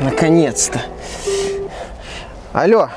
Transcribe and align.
наконец-то. 0.00 0.80
Алло, 2.52 2.88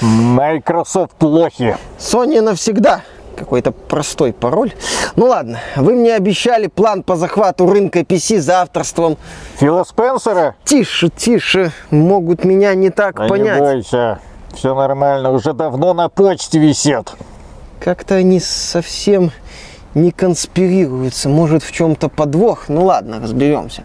Microsoft 0.00 1.22
лохи. 1.22 1.76
Sony 1.98 2.40
навсегда. 2.40 3.02
Какой-то 3.36 3.72
простой 3.72 4.32
пароль. 4.32 4.72
Ну 5.16 5.26
ладно, 5.26 5.60
вы 5.76 5.94
мне 5.94 6.14
обещали 6.14 6.66
план 6.66 7.02
по 7.02 7.16
захвату 7.16 7.66
рынка 7.66 8.00
PC 8.00 8.38
за 8.38 8.62
авторством. 8.62 9.16
Фила 9.56 9.82
Спенсера? 9.84 10.56
Тише, 10.64 11.08
тише, 11.08 11.72
могут 11.90 12.44
меня 12.44 12.74
не 12.74 12.90
так 12.90 13.16
Да 13.16 13.24
не 13.24 13.28
понять. 13.30 13.58
бойся, 13.58 14.18
все 14.54 14.74
нормально, 14.74 15.30
уже 15.30 15.54
давно 15.54 15.94
на 15.94 16.08
почте 16.08 16.58
висит. 16.58 17.12
Как-то 17.80 18.16
они 18.16 18.40
совсем 18.40 19.32
не 19.94 20.10
конспирируются. 20.12 21.28
Может, 21.28 21.62
в 21.62 21.72
чем-то 21.72 22.08
подвох? 22.08 22.68
Ну 22.68 22.84
ладно, 22.84 23.20
разберемся. 23.20 23.84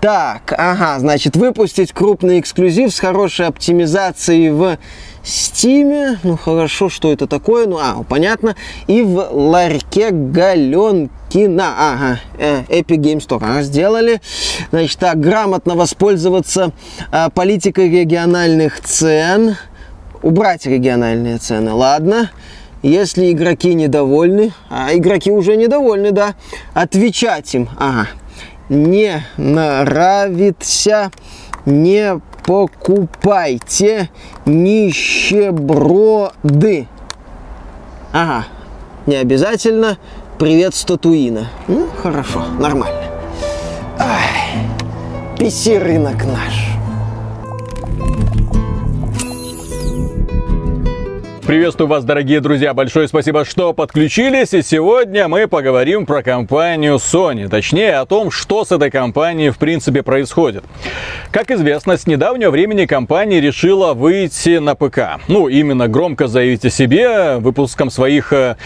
Так, 0.00 0.52
ага, 0.56 0.98
значит, 0.98 1.36
выпустить 1.36 1.92
крупный 1.92 2.40
эксклюзив 2.40 2.94
с 2.94 3.00
хорошей 3.00 3.46
оптимизацией 3.46 4.50
в 4.50 4.78
Стиме. 5.22 6.18
Ну 6.22 6.36
хорошо, 6.36 6.88
что 6.88 7.12
это 7.12 7.26
такое? 7.26 7.66
Ну, 7.66 7.78
а, 7.78 8.02
понятно. 8.08 8.56
И 8.86 9.02
в 9.02 9.28
ларьке 9.30 10.10
Галенкина. 10.10 11.74
Ага, 11.76 12.20
э, 12.38 12.62
Epic 12.68 12.96
Game 12.96 13.18
Store. 13.18 13.40
Ага, 13.42 13.62
сделали. 13.62 14.20
Значит, 14.70 14.98
так, 14.98 15.20
грамотно 15.20 15.74
воспользоваться 15.74 16.72
а, 17.10 17.30
политикой 17.30 17.90
региональных 17.90 18.80
цен. 18.80 19.56
Убрать 20.22 20.66
региональные 20.66 21.38
цены, 21.38 21.72
ладно. 21.72 22.30
Если 22.82 23.32
игроки 23.32 23.74
недовольны, 23.74 24.52
а 24.70 24.94
игроки 24.94 25.32
уже 25.32 25.56
недовольны, 25.56 26.12
да, 26.12 26.34
отвечать 26.74 27.54
им, 27.54 27.68
ага, 27.76 28.06
не 28.68 29.24
нравится, 29.36 31.10
не 31.66 32.20
покупайте 32.46 34.10
нищеброды. 34.46 35.58
Ага, 38.12 38.46
не 39.06 39.16
обязательно. 39.16 39.98
Привет, 40.38 40.74
статуина. 40.74 41.48
Ну, 41.66 41.88
хорошо, 42.00 42.44
нормально. 42.60 43.02
Ай, 43.98 44.54
PC 45.36 45.78
рынок 45.78 46.24
наш. 46.24 46.67
Приветствую 51.48 51.88
вас, 51.88 52.04
дорогие 52.04 52.40
друзья. 52.40 52.74
Большое 52.74 53.08
спасибо, 53.08 53.46
что 53.46 53.72
подключились. 53.72 54.52
И 54.52 54.60
сегодня 54.60 55.28
мы 55.28 55.48
поговорим 55.48 56.04
про 56.04 56.22
компанию 56.22 56.96
Sony. 56.96 57.48
Точнее, 57.48 57.94
о 58.00 58.04
том, 58.04 58.30
что 58.30 58.66
с 58.66 58.70
этой 58.70 58.90
компанией 58.90 59.48
в 59.48 59.56
принципе 59.56 60.02
происходит. 60.02 60.62
Как 61.30 61.50
известно, 61.50 61.96
с 61.96 62.06
недавнего 62.06 62.50
времени 62.50 62.84
компания 62.84 63.40
решила 63.40 63.94
выйти 63.94 64.58
на 64.58 64.74
ПК. 64.74 65.22
Ну, 65.28 65.48
именно 65.48 65.88
громко 65.88 66.26
заявить 66.26 66.66
о 66.66 66.70
себе 66.70 67.38
выпуском 67.38 67.88
своих 67.88 68.30
э, 68.34 68.56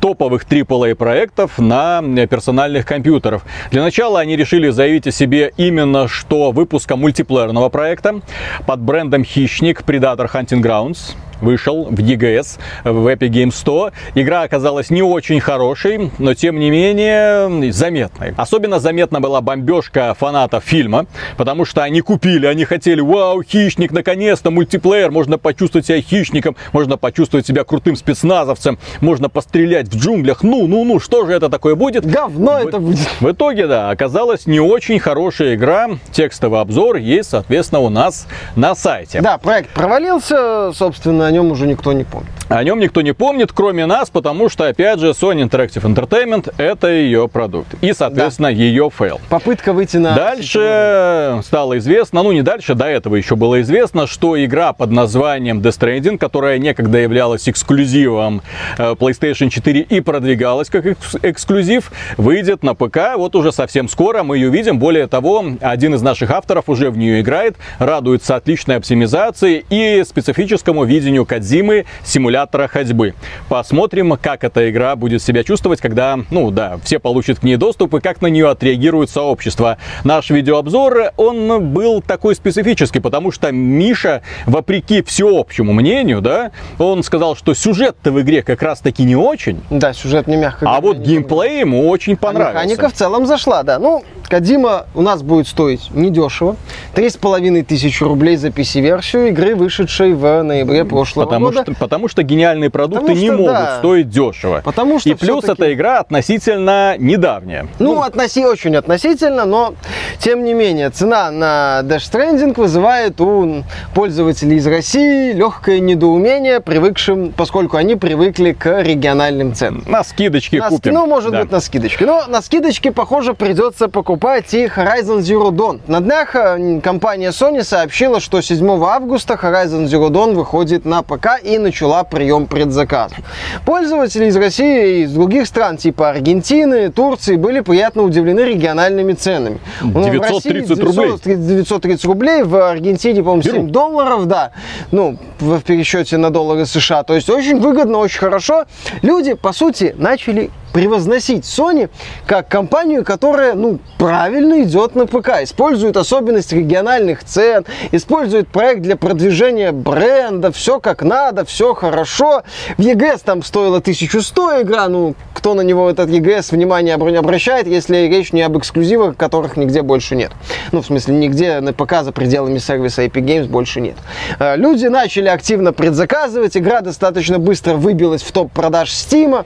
топовых 0.00 0.44
AAA 0.44 0.96
проектов 0.96 1.60
на 1.60 2.02
персональных 2.26 2.84
компьютерах. 2.84 3.42
Для 3.70 3.82
начала 3.82 4.18
они 4.18 4.34
решили 4.34 4.70
заявить 4.70 5.06
о 5.06 5.12
себе 5.12 5.52
именно 5.56 6.08
что 6.08 6.50
выпуска 6.50 6.96
мультиплеерного 6.96 7.68
проекта 7.68 8.22
под 8.66 8.80
брендом 8.80 9.22
Хищник 9.22 9.82
Predator 9.82 10.28
Hunting 10.28 10.62
Grounds 10.62 11.14
вышел 11.44 11.84
в 11.84 11.94
EGS, 11.94 12.58
в 12.84 13.06
Epic 13.06 13.28
Games 13.28 13.54
100. 13.54 13.92
Игра 14.14 14.42
оказалась 14.42 14.90
не 14.90 15.02
очень 15.02 15.40
хорошей, 15.40 16.10
но 16.18 16.34
тем 16.34 16.58
не 16.58 16.70
менее 16.70 17.72
заметной. 17.72 18.34
Особенно 18.36 18.80
заметна 18.80 19.20
была 19.20 19.40
бомбежка 19.40 20.14
фанатов 20.18 20.64
фильма, 20.64 21.06
потому 21.36 21.64
что 21.64 21.82
они 21.82 22.00
купили, 22.00 22.46
они 22.46 22.64
хотели, 22.64 23.00
вау, 23.00 23.42
хищник, 23.42 23.92
наконец-то, 23.92 24.50
мультиплеер, 24.50 25.10
можно 25.10 25.38
почувствовать 25.38 25.86
себя 25.86 26.00
хищником, 26.00 26.56
можно 26.72 26.96
почувствовать 26.96 27.46
себя 27.46 27.64
крутым 27.64 27.96
спецназовцем, 27.96 28.78
можно 29.00 29.28
пострелять 29.28 29.88
в 29.88 29.96
джунглях, 29.96 30.42
ну, 30.42 30.66
ну, 30.66 30.84
ну, 30.84 30.98
что 30.98 31.26
же 31.26 31.32
это 31.32 31.48
такое 31.48 31.74
будет? 31.74 32.04
Говно 32.04 32.60
это 32.60 32.78
будет. 32.78 33.08
В 33.20 33.30
итоге, 33.30 33.66
да, 33.66 33.90
оказалась 33.90 34.46
не 34.46 34.60
очень 34.60 34.98
хорошая 34.98 35.54
игра. 35.54 35.88
Текстовый 36.12 36.60
обзор 36.60 36.96
есть, 36.96 37.30
соответственно, 37.30 37.80
у 37.80 37.88
нас 37.88 38.26
на 38.56 38.74
сайте. 38.74 39.20
Да, 39.20 39.38
проект 39.38 39.70
провалился, 39.70 40.72
собственно, 40.72 41.30
нем 41.34 41.50
уже 41.50 41.66
никто 41.66 41.92
не 41.92 42.04
помнит. 42.04 42.30
О 42.48 42.62
нем 42.62 42.78
никто 42.78 43.00
не 43.00 43.12
помнит, 43.12 43.52
кроме 43.52 43.86
нас, 43.86 44.10
потому 44.10 44.48
что, 44.48 44.68
опять 44.68 45.00
же, 45.00 45.08
Sony 45.10 45.48
Interactive 45.48 45.82
Entertainment– 45.82 46.52
это 46.58 46.88
ее 46.88 47.26
продукт. 47.28 47.74
И, 47.80 47.92
соответственно, 47.92 48.48
ее 48.48 48.90
фейл. 48.96 49.20
Попытка 49.30 49.72
выйти 49.72 49.96
на... 49.96 50.14
Дальше 50.14 51.40
стало 51.44 51.78
известно, 51.78 52.22
ну 52.22 52.32
не 52.32 52.42
дальше, 52.42 52.74
до 52.74 52.84
этого 52.86 53.16
еще 53.16 53.34
было 53.36 53.60
известно, 53.62 54.06
что 54.06 54.42
игра 54.42 54.72
под 54.72 54.90
названием 54.90 55.60
Death 55.60 55.78
Stranding, 55.80 56.18
которая 56.18 56.58
некогда 56.58 56.98
являлась 56.98 57.48
эксклюзивом 57.48 58.42
э, 58.78 58.92
PlayStation 58.92 59.48
4 59.48 59.80
и 59.80 60.00
продвигалась 60.00 60.68
как 60.68 60.86
экс- 60.86 61.16
эксклюзив, 61.22 61.90
выйдет 62.16 62.62
на 62.62 62.74
ПК 62.74 63.16
вот 63.16 63.34
уже 63.36 63.52
совсем 63.52 63.88
скоро, 63.88 64.22
мы 64.22 64.36
ее 64.36 64.50
видим. 64.50 64.78
Более 64.78 65.06
того, 65.06 65.44
один 65.60 65.94
из 65.94 66.02
наших 66.02 66.30
авторов 66.30 66.68
уже 66.68 66.90
в 66.90 66.98
нее 66.98 67.20
играет, 67.20 67.56
радуется 67.78 68.36
отличной 68.36 68.76
оптимизации 68.76 69.64
и 69.70 70.02
специфическому 70.06 70.84
видению 70.84 71.24
Кадзимы 71.24 71.86
симулятора 72.34 72.66
ходьбы. 72.66 73.14
Посмотрим, 73.48 74.18
как 74.20 74.42
эта 74.42 74.68
игра 74.68 74.96
будет 74.96 75.22
себя 75.22 75.44
чувствовать, 75.44 75.80
когда, 75.80 76.18
ну 76.30 76.50
да, 76.50 76.78
все 76.82 76.98
получат 76.98 77.38
к 77.38 77.42
ней 77.44 77.56
доступ 77.56 77.94
и 77.94 78.00
как 78.00 78.20
на 78.22 78.26
нее 78.26 78.48
отреагирует 78.50 79.08
сообщество. 79.10 79.78
Наш 80.02 80.30
видеообзор, 80.30 81.12
он 81.16 81.72
был 81.72 82.02
такой 82.02 82.34
специфический, 82.34 82.98
потому 82.98 83.30
что 83.30 83.52
Миша, 83.52 84.22
вопреки 84.46 85.02
всеобщему 85.02 85.72
мнению, 85.72 86.20
да, 86.20 86.50
он 86.78 87.04
сказал, 87.04 87.36
что 87.36 87.54
сюжет-то 87.54 88.10
в 88.10 88.20
игре 88.20 88.42
как 88.42 88.62
раз 88.62 88.80
таки 88.80 89.04
не 89.04 89.14
очень, 89.16 89.60
Да, 89.70 89.92
сюжет 89.92 90.26
не 90.26 90.36
мягко. 90.36 90.66
а 90.68 90.80
вот 90.80 90.96
геймплей 90.98 91.60
ему 91.60 91.88
очень 91.88 92.14
А 92.14 92.16
понравился. 92.16 92.64
Механика 92.64 92.88
в 92.88 92.92
целом 92.94 93.26
зашла, 93.26 93.62
да. 93.62 93.78
Ну, 93.78 94.02
Кадима 94.28 94.86
у 94.94 95.02
нас 95.02 95.22
будет 95.22 95.46
стоить 95.46 95.90
недешево. 95.92 96.56
Три 96.94 97.10
с 97.10 97.16
половиной 97.16 97.62
тысячи 97.62 98.02
рублей 98.02 98.36
за 98.36 98.48
PC-версию 98.48 99.28
игры, 99.28 99.54
вышедшей 99.54 100.14
в 100.14 100.42
ноябре 100.42 100.84
прошлого 100.84 101.26
Потому 101.26 101.46
года. 101.46 101.62
что, 101.62 101.74
потому 101.74 102.08
что 102.08 102.23
гениальные 102.24 102.70
продукты 102.70 103.06
Потому 103.06 103.20
не 103.20 103.26
что, 103.26 103.36
могут 103.36 103.52
да. 103.52 103.78
стоить 103.78 104.08
дешево. 104.10 104.62
Потому 104.64 104.98
что 104.98 105.08
И 105.10 105.14
плюс 105.14 105.44
эта 105.44 105.72
игра 105.72 106.00
относительно 106.00 106.96
недавняя. 106.98 107.66
Ну, 107.78 108.02
относи 108.02 108.44
очень 108.44 108.76
относительно, 108.76 109.44
но 109.44 109.74
тем 110.18 110.44
не 110.44 110.54
менее, 110.54 110.90
цена 110.90 111.30
на 111.30 111.80
Dash 111.84 112.10
Stranding 112.10 112.54
вызывает 112.58 113.20
у 113.20 113.62
пользователей 113.94 114.56
из 114.56 114.66
России 114.66 115.32
легкое 115.32 115.80
недоумение, 115.80 116.60
привыкшим, 116.60 117.32
поскольку 117.32 117.76
они 117.76 117.96
привыкли 117.96 118.52
к 118.52 118.82
региональным 118.82 119.54
ценам. 119.54 119.84
На 119.86 120.02
скидочки 120.04 120.56
На 120.56 120.68
купим. 120.68 120.94
Ну, 120.94 121.06
может 121.06 121.32
Да. 121.32 121.42
быть, 121.42 121.52
на 121.52 121.60
скидочке. 121.60 122.06
Но 122.06 122.24
на 122.28 122.40
скидочке, 122.42 122.92
похоже, 122.92 123.34
придется 123.34 123.88
покупать 123.88 124.52
и 124.54 124.64
Horizon 124.66 125.18
Zero 125.18 125.50
Dawn. 125.50 125.80
На 125.86 126.00
днях 126.00 126.34
э, 126.34 126.80
компания 126.82 127.30
Sony 127.30 127.62
сообщила, 127.62 128.20
что 128.20 128.40
7 128.40 128.84
августа 128.84 129.34
Horizon 129.34 129.84
Zero 129.86 130.08
Dawn 130.10 130.34
выходит 130.34 130.84
на 130.84 131.02
ПК 131.02 131.40
и 131.42 131.58
начала 131.58 132.04
прием 132.14 132.46
предзаказов. 132.46 133.18
Пользователи 133.64 134.26
из 134.26 134.36
России 134.36 135.00
и 135.00 135.02
из 135.02 135.12
других 135.12 135.46
стран, 135.46 135.76
типа 135.76 136.10
Аргентины, 136.10 136.90
Турции, 136.90 137.36
были 137.36 137.60
приятно 137.60 138.02
удивлены 138.02 138.40
региональными 138.40 139.12
ценами. 139.12 139.58
Ну, 139.82 140.02
в 140.02 140.10
930 140.10 140.70
России 140.70 140.82
рублей. 140.82 141.06
930 141.06 141.64
930 141.64 142.04
рублей, 142.04 142.42
в 142.42 142.56
Аргентине, 142.56 143.22
по-моему, 143.22 143.42
Перу. 143.42 143.56
7 143.56 143.70
долларов, 143.70 144.26
да, 144.26 144.52
ну, 144.90 145.18
в 145.40 145.60
пересчете 145.60 146.16
на 146.16 146.30
доллары 146.30 146.66
США. 146.66 147.02
То 147.02 147.14
есть 147.14 147.30
очень 147.30 147.60
выгодно, 147.60 147.98
очень 147.98 148.18
хорошо. 148.18 148.64
Люди, 149.02 149.34
по 149.34 149.52
сути, 149.52 149.94
начали 149.98 150.50
превозносить 150.74 151.44
Sony 151.44 151.88
как 152.26 152.48
компанию, 152.48 153.04
которая, 153.04 153.54
ну, 153.54 153.78
правильно 153.96 154.60
идет 154.64 154.96
на 154.96 155.06
ПК, 155.06 155.42
использует 155.44 155.96
особенность 155.96 156.52
региональных 156.52 157.22
цен, 157.22 157.64
использует 157.92 158.48
проект 158.48 158.82
для 158.82 158.96
продвижения 158.96 159.70
бренда, 159.70 160.50
все 160.50 160.80
как 160.80 161.04
надо, 161.04 161.44
все 161.44 161.74
хорошо. 161.74 162.42
В 162.76 162.80
EGS 162.80 163.20
там 163.24 163.44
стоила 163.44 163.78
1100 163.78 164.62
игра, 164.62 164.88
ну, 164.88 165.14
кто 165.32 165.54
на 165.54 165.60
него 165.60 165.88
этот 165.88 166.10
EGS 166.10 166.50
внимание 166.50 166.96
обра- 166.96 167.16
обращает, 167.16 167.68
если 167.68 167.96
речь 168.08 168.32
не 168.32 168.42
об 168.42 168.58
эксклюзивах, 168.58 169.16
которых 169.16 169.56
нигде 169.56 169.82
больше 169.82 170.16
нет. 170.16 170.32
Ну, 170.72 170.82
в 170.82 170.86
смысле, 170.86 171.14
нигде 171.14 171.60
на 171.60 171.72
ПК 171.72 172.02
за 172.02 172.10
пределами 172.10 172.58
сервиса 172.58 173.04
Epic 173.04 173.24
Games 173.24 173.46
больше 173.46 173.80
нет. 173.80 173.94
Э, 174.40 174.56
Люди 174.56 174.86
начали 174.86 175.28
активно 175.28 175.72
предзаказывать, 175.72 176.56
игра 176.56 176.80
достаточно 176.80 177.38
быстро 177.38 177.74
выбилась 177.74 178.22
в 178.22 178.32
топ 178.32 178.50
продаж 178.50 178.92
Стима. 178.92 179.44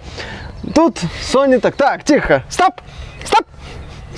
Тут 0.75 1.03
Sony 1.33 1.61
так, 1.61 1.77
так, 1.77 2.03
тихо, 2.05 2.43
стоп, 2.49 2.81
стоп, 3.25 3.47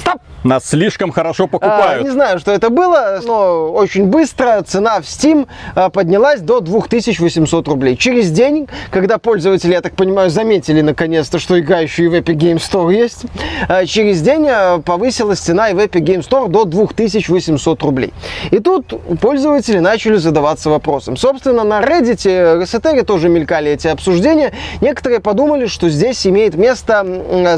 Стоп! 0.00 0.20
Нас 0.43 0.64
слишком 0.67 1.11
хорошо 1.12 1.44
А, 1.44 1.47
покупают. 1.49 2.02
не 2.05 2.11
знаю, 2.11 2.38
что 2.38 2.50
это 2.50 2.70
было, 2.70 3.20
но 3.23 3.70
очень 3.73 4.06
быстро 4.06 4.62
цена 4.62 5.00
в 5.02 5.05
Steam 5.05 5.47
а, 5.75 5.91
поднялась 5.91 6.41
до 6.41 6.61
2800 6.61 7.69
рублей. 7.69 7.94
Через 7.94 8.31
день, 8.31 8.67
когда 8.91 9.19
пользователи, 9.19 9.73
я 9.73 9.82
так 9.82 9.94
понимаю, 9.97 10.31
заметили 10.31 10.81
наконец-то, 10.81 11.38
что 11.38 11.61
игра 11.61 11.81
еще 11.81 12.05
и 12.05 12.08
в 12.08 12.14
Epic 12.14 12.37
Game 12.37 12.56
Store 12.56 12.91
есть, 12.94 13.25
а, 13.69 13.85
через 13.85 14.23
день 14.23 14.47
а, 14.49 14.79
повысилась 14.81 15.41
цена 15.41 15.69
и 15.69 15.75
в 15.75 15.79
Epic 15.79 16.00
Game 16.00 16.26
Store 16.26 16.49
до 16.49 16.64
2800 16.64 17.82
рублей. 17.82 18.14
И 18.50 18.61
тут 18.61 18.94
пользователи 19.20 19.79
начали 19.79 20.17
задаваться 20.17 20.70
вопросом. 20.70 21.19
Собственно, 21.19 21.64
на 21.64 21.81
Reddit, 21.82 22.62
Resetera 22.62 23.05
тоже 23.05 23.29
мелькали 23.29 23.73
эти 23.73 23.88
обсуждения. 23.88 24.53
Некоторые 24.81 25.20
подумали, 25.20 25.67
что 25.67 25.91
здесь 25.91 26.26
имеет 26.26 26.55
место 26.55 27.05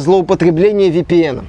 злоупотребление 0.00 0.90
VPN. 0.90 1.44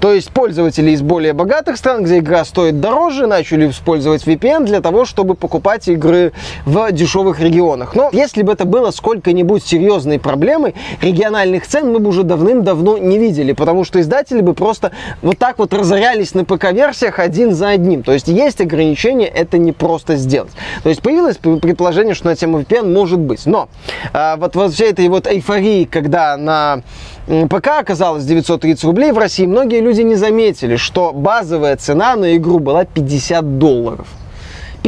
То 0.00 0.12
есть 0.12 0.30
пользователи 0.30 0.90
из 0.90 1.02
более 1.02 1.32
богатых 1.32 1.76
стран, 1.76 2.04
где 2.04 2.18
игра 2.18 2.44
стоит 2.44 2.80
дороже, 2.80 3.26
начали 3.26 3.70
использовать 3.70 4.24
VPN 4.24 4.64
для 4.64 4.80
того, 4.80 5.04
чтобы 5.04 5.34
покупать 5.34 5.88
игры 5.88 6.32
в 6.64 6.90
дешевых 6.92 7.40
регионах. 7.40 7.94
Но 7.94 8.10
если 8.12 8.42
бы 8.42 8.52
это 8.52 8.64
было 8.64 8.90
сколько-нибудь 8.90 9.64
серьезной 9.64 10.18
проблемой, 10.18 10.74
региональных 11.02 11.66
цен 11.66 11.92
мы 11.92 11.98
бы 11.98 12.08
уже 12.08 12.22
давным-давно 12.22 12.98
не 12.98 13.18
видели, 13.18 13.52
потому 13.52 13.84
что 13.84 14.00
издатели 14.00 14.40
бы 14.40 14.54
просто 14.54 14.92
вот 15.22 15.38
так 15.38 15.58
вот 15.58 15.72
разорялись 15.74 16.34
на 16.34 16.44
ПК-версиях 16.44 17.18
один 17.18 17.54
за 17.54 17.70
одним. 17.70 18.02
То 18.02 18.12
есть 18.12 18.28
есть 18.28 18.60
ограничения, 18.60 19.26
это 19.26 19.58
не 19.58 19.72
просто 19.72 20.16
сделать. 20.16 20.52
То 20.82 20.88
есть 20.88 21.02
появилось 21.02 21.36
предположение, 21.36 22.14
что 22.14 22.28
на 22.28 22.36
тему 22.36 22.60
VPN 22.60 22.92
может 22.92 23.18
быть. 23.18 23.46
Но 23.46 23.68
а, 24.12 24.36
вот, 24.36 24.54
вот 24.54 24.72
всей 24.72 24.90
этой 24.90 25.08
вот 25.08 25.26
эйфории, 25.26 25.84
когда 25.84 26.36
на 26.36 26.82
ПК 27.28 27.80
оказалось 27.80 28.24
930 28.24 28.84
рублей 28.84 29.12
в 29.12 29.18
России, 29.18 29.44
многие 29.44 29.80
люди 29.80 30.00
не 30.00 30.14
заметили, 30.14 30.76
что 30.76 31.12
базовая 31.12 31.76
цена 31.76 32.16
на 32.16 32.36
игру 32.36 32.58
была 32.58 32.86
50 32.86 33.58
долларов. 33.58 34.06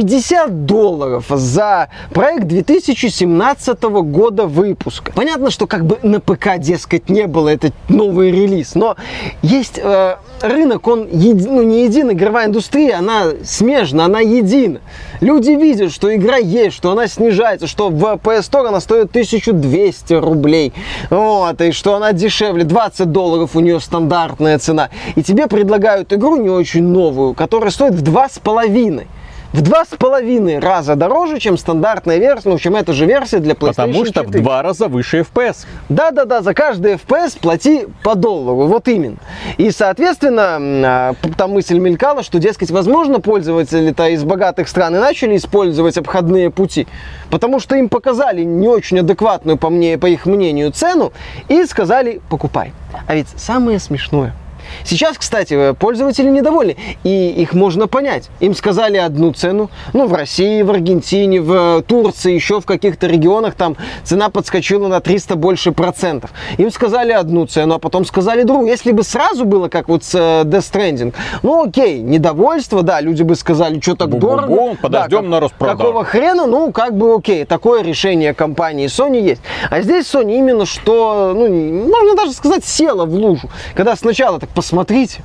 50 0.01 0.65
долларов 0.65 1.25
за 1.29 1.89
проект 2.11 2.47
2017 2.47 3.83
года 3.83 4.47
выпуска. 4.47 5.11
Понятно, 5.13 5.51
что 5.51 5.67
как 5.67 5.85
бы 5.85 5.99
на 6.01 6.19
ПК, 6.19 6.57
дескать, 6.57 7.07
не 7.09 7.27
было 7.27 7.49
этот 7.49 7.73
новый 7.87 8.31
релиз, 8.31 8.73
но 8.73 8.95
есть 9.43 9.79
э, 9.81 10.15
рынок, 10.41 10.87
он 10.87 11.03
еди- 11.05 11.47
ну, 11.47 11.61
не 11.61 11.83
един, 11.83 12.11
игровая 12.11 12.47
индустрия, 12.47 12.97
она 12.97 13.25
смежна, 13.43 14.05
она 14.05 14.21
едина. 14.21 14.79
Люди 15.19 15.51
видят, 15.51 15.91
что 15.91 16.13
игра 16.15 16.37
есть, 16.37 16.75
что 16.75 16.91
она 16.91 17.05
снижается, 17.07 17.67
что 17.67 17.89
в 17.89 18.03
PS 18.03 18.49
Store 18.49 18.69
она 18.69 18.79
стоит 18.79 19.11
1200 19.11 20.13
рублей, 20.13 20.73
вот, 21.11 21.61
и 21.61 21.71
что 21.71 21.93
она 21.93 22.11
дешевле, 22.11 22.63
20 22.63 23.11
долларов 23.11 23.55
у 23.55 23.59
нее 23.59 23.79
стандартная 23.79 24.57
цена. 24.57 24.89
И 25.15 25.21
тебе 25.21 25.45
предлагают 25.45 26.11
игру 26.11 26.37
не 26.37 26.49
очень 26.49 26.83
новую, 26.83 27.35
которая 27.35 27.69
стоит 27.69 27.93
в 27.93 28.01
два 28.01 28.29
с 28.29 28.39
половиной. 28.39 29.05
В 29.53 29.61
два 29.61 29.83
с 29.83 29.89
половиной 29.89 30.59
раза 30.59 30.95
дороже, 30.95 31.37
чем 31.37 31.57
стандартная 31.57 32.19
версия, 32.19 32.47
ну, 32.47 32.57
чем 32.57 32.77
эта 32.77 32.93
же 32.93 33.05
версия 33.05 33.39
для 33.39 33.53
PlayStation 33.53 33.67
Потому 33.67 34.05
что 34.05 34.21
в 34.21 34.27
4. 34.27 34.43
два 34.43 34.61
раза 34.61 34.87
выше 34.87 35.19
FPS. 35.19 35.65
Да-да-да, 35.89 36.41
за 36.41 36.53
каждый 36.53 36.93
FPS 36.93 37.37
плати 37.37 37.85
по 38.01 38.15
доллару, 38.15 38.67
вот 38.67 38.87
именно. 38.87 39.17
И, 39.57 39.71
соответственно, 39.71 40.57
а, 40.57 41.13
там 41.37 41.51
мысль 41.51 41.79
мелькала, 41.79 42.23
что, 42.23 42.39
дескать, 42.39 42.71
возможно, 42.71 43.19
пользователи-то 43.19 44.07
из 44.07 44.23
богатых 44.23 44.69
стран 44.69 44.95
и 44.95 44.99
начали 44.99 45.35
использовать 45.35 45.97
обходные 45.97 46.49
пути, 46.49 46.87
потому 47.29 47.59
что 47.59 47.75
им 47.75 47.89
показали 47.89 48.43
не 48.43 48.69
очень 48.69 48.99
адекватную, 48.99 49.57
по, 49.57 49.69
мне, 49.69 49.97
по 49.97 50.05
их 50.05 50.25
мнению, 50.25 50.71
цену 50.71 51.11
и 51.49 51.65
сказали 51.65 52.21
«покупай». 52.29 52.71
А 53.05 53.15
ведь 53.15 53.27
самое 53.35 53.79
смешное– 53.79 54.33
Сейчас, 54.83 55.17
кстати, 55.17 55.53
э, 55.53 55.73
пользователи 55.73 56.29
недовольны, 56.29 56.75
и 57.03 57.29
их 57.29 57.53
можно 57.53 57.87
понять. 57.87 58.29
Им 58.39 58.55
сказали 58.55 58.97
одну 58.97 59.33
цену, 59.33 59.69
ну, 59.93 60.07
в 60.07 60.13
России, 60.13 60.61
в 60.61 60.69
Аргентине, 60.69 61.41
в 61.41 61.79
э, 61.79 61.81
Турции, 61.83 62.33
еще 62.33 62.59
в 62.61 62.65
каких-то 62.65 63.07
регионах 63.07 63.55
там 63.55 63.75
цена 64.03 64.29
подскочила 64.29 64.87
на 64.87 64.99
300 64.99 65.35
больше 65.35 65.71
процентов. 65.71 66.31
Им 66.57 66.71
сказали 66.71 67.11
одну 67.11 67.45
цену, 67.45 67.75
а 67.75 67.79
потом 67.79 68.05
сказали 68.05 68.43
другую. 68.43 68.67
Если 68.67 68.91
бы 68.91 69.03
сразу 69.03 69.45
было, 69.45 69.67
как 69.67 69.89
вот 69.89 70.03
с 70.03 70.15
э, 70.15 70.43
Death 70.45 70.71
Stranding, 70.71 71.13
ну, 71.43 71.63
окей, 71.67 71.99
недовольство, 71.99 72.83
да, 72.83 73.01
люди 73.01 73.23
бы 73.23 73.35
сказали, 73.35 73.79
что 73.79 73.95
так 73.95 74.17
дорого. 74.17 74.75
подождем 74.81 75.23
Да, 75.23 75.29
на 75.29 75.39
распродажу. 75.39 75.77
Какого 75.77 76.05
хрена, 76.05 76.45
ну, 76.45 76.71
как 76.71 76.95
бы 76.95 77.15
окей, 77.15 77.45
такое 77.45 77.83
решение 77.83 78.33
компании 78.33 78.87
Sony 78.87 79.21
есть. 79.21 79.41
А 79.69 79.81
здесь 79.81 80.05
Sony 80.05 80.37
именно 80.37 80.65
что, 80.65 81.33
ну, 81.35 81.47
можно 81.87 82.15
даже 82.15 82.33
сказать, 82.33 82.65
села 82.65 83.05
в 83.05 83.13
лужу. 83.13 83.49
Когда 83.75 83.95
сначала 83.95 84.39
так 84.39 84.49
посмотрите, 84.61 85.23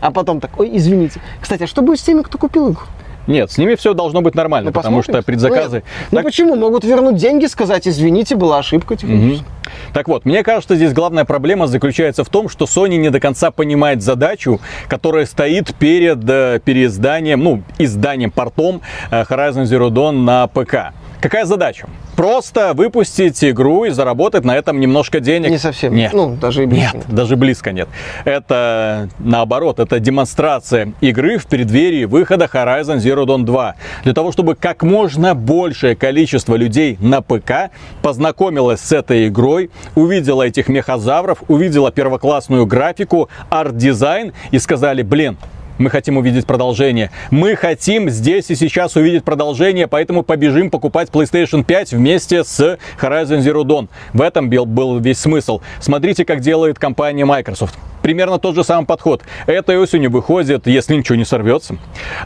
а 0.00 0.12
потом 0.12 0.38
так, 0.40 0.52
ой, 0.60 0.70
извините. 0.74 1.20
Кстати, 1.40 1.64
а 1.64 1.66
что 1.66 1.82
будет 1.82 1.98
с 1.98 2.02
теми, 2.02 2.22
кто 2.22 2.38
купил 2.38 2.70
игру? 2.70 2.82
Нет, 3.26 3.50
с 3.50 3.58
ними 3.58 3.74
все 3.74 3.92
должно 3.94 4.20
быть 4.20 4.36
нормально, 4.36 4.70
Ну, 4.70 4.72
потому 4.72 4.98
посмотрим. 4.98 5.22
что 5.22 5.26
предзаказы... 5.26 5.78
Ну, 5.78 5.92
ну, 6.12 6.16
Так- 6.18 6.26
почему? 6.26 6.54
Могут 6.54 6.84
вернуть 6.84 7.16
деньги, 7.16 7.46
сказать, 7.46 7.88
извините, 7.88 8.36
была 8.36 8.58
ошибка. 8.58 8.94
техническая. 8.94 9.44
Так 9.92 10.06
вот, 10.06 10.24
мне 10.24 10.44
кажется, 10.44 10.76
здесь 10.76 10.92
главная 10.92 11.24
проблема 11.24 11.66
заключается 11.66 12.22
в 12.22 12.28
том, 12.28 12.48
что 12.48 12.66
Sony 12.66 12.96
не 12.98 13.10
до 13.10 13.18
конца 13.18 13.50
понимает 13.50 14.00
задачу, 14.00 14.60
которая 14.86 15.26
стоит 15.26 15.74
перед 15.74 16.18
э, 16.30 16.60
переизданием, 16.64 17.42
ну, 17.42 17.62
изданием 17.78 18.30
портом 18.30 18.80
э, 19.10 19.22
Horizon 19.24 19.64
Zero 19.64 19.88
Dawn 19.90 20.12
на 20.22 20.46
ПК. 20.46 20.92
Какая 21.20 21.44
задача? 21.44 21.88
Просто 22.14 22.72
выпустить 22.74 23.42
игру 23.44 23.84
и 23.84 23.90
заработать 23.90 24.44
на 24.44 24.56
этом 24.56 24.80
немножко 24.80 25.20
денег. 25.20 25.50
Не 25.50 25.58
совсем. 25.58 25.94
Нет. 25.94 26.12
Ну, 26.12 26.36
даже 26.36 26.62
и 26.62 26.66
близко 26.66 26.96
Нет, 26.96 27.06
даже 27.08 27.36
близко 27.36 27.72
нет. 27.72 27.88
Это 28.24 29.08
наоборот, 29.18 29.78
это 29.78 29.98
демонстрация 29.98 30.92
игры 31.00 31.38
в 31.38 31.46
преддверии 31.46 32.04
выхода 32.04 32.46
Horizon 32.46 32.96
Zero 32.96 33.26
Dawn 33.26 33.44
2. 33.44 33.74
Для 34.04 34.12
того, 34.14 34.32
чтобы 34.32 34.54
как 34.54 34.82
можно 34.82 35.34
большее 35.34 35.96
количество 35.96 36.54
людей 36.54 36.96
на 37.00 37.22
ПК 37.22 37.70
познакомилось 38.02 38.80
с 38.80 38.92
этой 38.92 39.28
игрой, 39.28 39.70
увидела 39.94 40.42
этих 40.42 40.68
мехозавров, 40.68 41.42
увидела 41.48 41.90
первоклассную 41.92 42.66
графику, 42.66 43.28
арт-дизайн 43.50 44.32
и 44.50 44.58
сказали, 44.58 45.02
блин, 45.02 45.36
мы 45.78 45.90
хотим 45.90 46.16
увидеть 46.16 46.46
продолжение. 46.46 47.10
Мы 47.30 47.56
хотим 47.56 48.10
здесь 48.10 48.50
и 48.50 48.54
сейчас 48.54 48.96
увидеть 48.96 49.24
продолжение, 49.24 49.86
поэтому 49.86 50.22
побежим 50.22 50.70
покупать 50.70 51.10
PlayStation 51.10 51.64
5 51.64 51.92
вместе 51.92 52.44
с 52.44 52.78
Horizon 53.00 53.40
Zero 53.40 53.62
Dawn. 53.62 53.88
В 54.12 54.22
этом 54.22 54.48
был, 54.48 54.66
был 54.66 54.98
весь 54.98 55.18
смысл. 55.18 55.60
Смотрите, 55.80 56.24
как 56.24 56.40
делает 56.40 56.78
компания 56.78 57.24
Microsoft. 57.24 57.74
Примерно 58.02 58.38
тот 58.38 58.54
же 58.54 58.64
самый 58.64 58.86
подход. 58.86 59.22
Этой 59.46 59.78
осенью 59.78 60.10
выходит, 60.10 60.66
если 60.66 60.94
ничего 60.94 61.16
не 61.16 61.24
сорвется, 61.24 61.76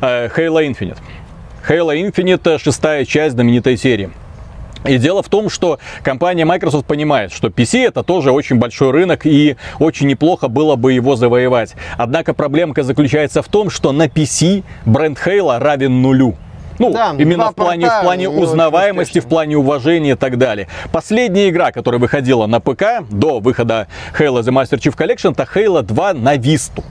э, 0.00 0.29
Halo 0.29 0.67
Infinite. 0.67 0.99
Halo 1.69 1.94
Infinite 1.94 2.58
шестая 2.58 3.05
часть 3.05 3.35
знаменитой 3.35 3.76
серии. 3.76 4.11
И 4.84 4.98
дело 4.98 5.22
в 5.22 5.28
том, 5.28 5.50
что 5.50 5.78
компания 6.02 6.44
Microsoft 6.44 6.86
понимает, 6.86 7.32
что 7.32 7.48
PC 7.48 7.86
это 7.86 8.02
тоже 8.02 8.32
очень 8.32 8.56
большой 8.56 8.90
рынок 8.92 9.26
и 9.26 9.56
очень 9.78 10.06
неплохо 10.06 10.48
было 10.48 10.76
бы 10.76 10.92
его 10.92 11.16
завоевать. 11.16 11.74
Однако 11.98 12.32
проблемка 12.32 12.82
заключается 12.82 13.42
в 13.42 13.48
том, 13.48 13.68
что 13.70 13.92
на 13.92 14.06
PC 14.06 14.64
бренд 14.86 15.18
Halo 15.18 15.58
равен 15.58 16.00
нулю. 16.00 16.36
Ну, 16.78 16.94
Да, 16.94 17.14
именно 17.18 17.50
в 17.50 17.54
плане, 17.54 17.82
порта 17.87 18.00
в 18.00 18.04
плане 18.04 18.28
узнаваемости, 18.30 19.18
в 19.18 19.26
плане 19.26 19.58
уважения 19.58 20.12
и 20.12 20.14
так 20.14 20.38
далее. 20.38 20.66
Последняя 20.90 21.50
игра, 21.50 21.72
которая 21.72 22.00
выходила 22.00 22.46
на 22.46 22.58
ПК 22.58 23.04
до 23.10 23.38
выхода 23.38 23.87
Halo 24.18 24.40
The 24.40 24.50
Master 24.50 24.78
Chief 24.78 24.96
Collection, 24.96 25.32
это 25.32 25.46
Halo 25.54 25.82
2 25.82 26.14
на 26.14 26.37
Висту. 26.37 26.82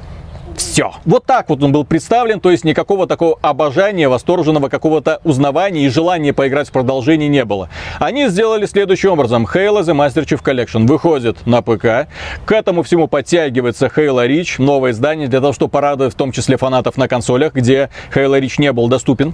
Все. 0.55 0.91
Вот 1.05 1.25
так 1.25 1.49
вот 1.49 1.63
он 1.63 1.71
был 1.71 1.85
представлен, 1.85 2.39
то 2.39 2.51
есть 2.51 2.63
никакого 2.63 3.07
такого 3.07 3.37
обожания, 3.41 4.09
восторженного 4.09 4.69
какого-то 4.69 5.19
узнавания 5.23 5.85
и 5.85 5.89
желания 5.89 6.33
поиграть 6.33 6.69
в 6.69 6.71
продолжении 6.71 7.27
не 7.27 7.45
было. 7.45 7.69
Они 7.99 8.27
сделали 8.27 8.65
следующим 8.65 9.11
образом. 9.11 9.45
Halo 9.45 9.81
The 9.81 9.95
Master 9.95 10.25
Chief 10.25 10.43
Collection 10.43 10.85
выходит 10.85 11.45
на 11.45 11.61
ПК. 11.61 12.09
К 12.45 12.51
этому 12.51 12.83
всему 12.83 13.07
подтягивается 13.07 13.87
Halo 13.87 14.27
Reach, 14.27 14.61
новое 14.61 14.91
издание, 14.91 15.27
для 15.27 15.39
того, 15.39 15.53
чтобы 15.53 15.71
порадовать 15.71 16.13
в 16.13 16.17
том 16.17 16.31
числе 16.31 16.57
фанатов 16.57 16.97
на 16.97 17.07
консолях, 17.07 17.53
где 17.53 17.89
Halo 18.13 18.39
Reach 18.39 18.55
не 18.57 18.71
был 18.71 18.87
доступен. 18.87 19.33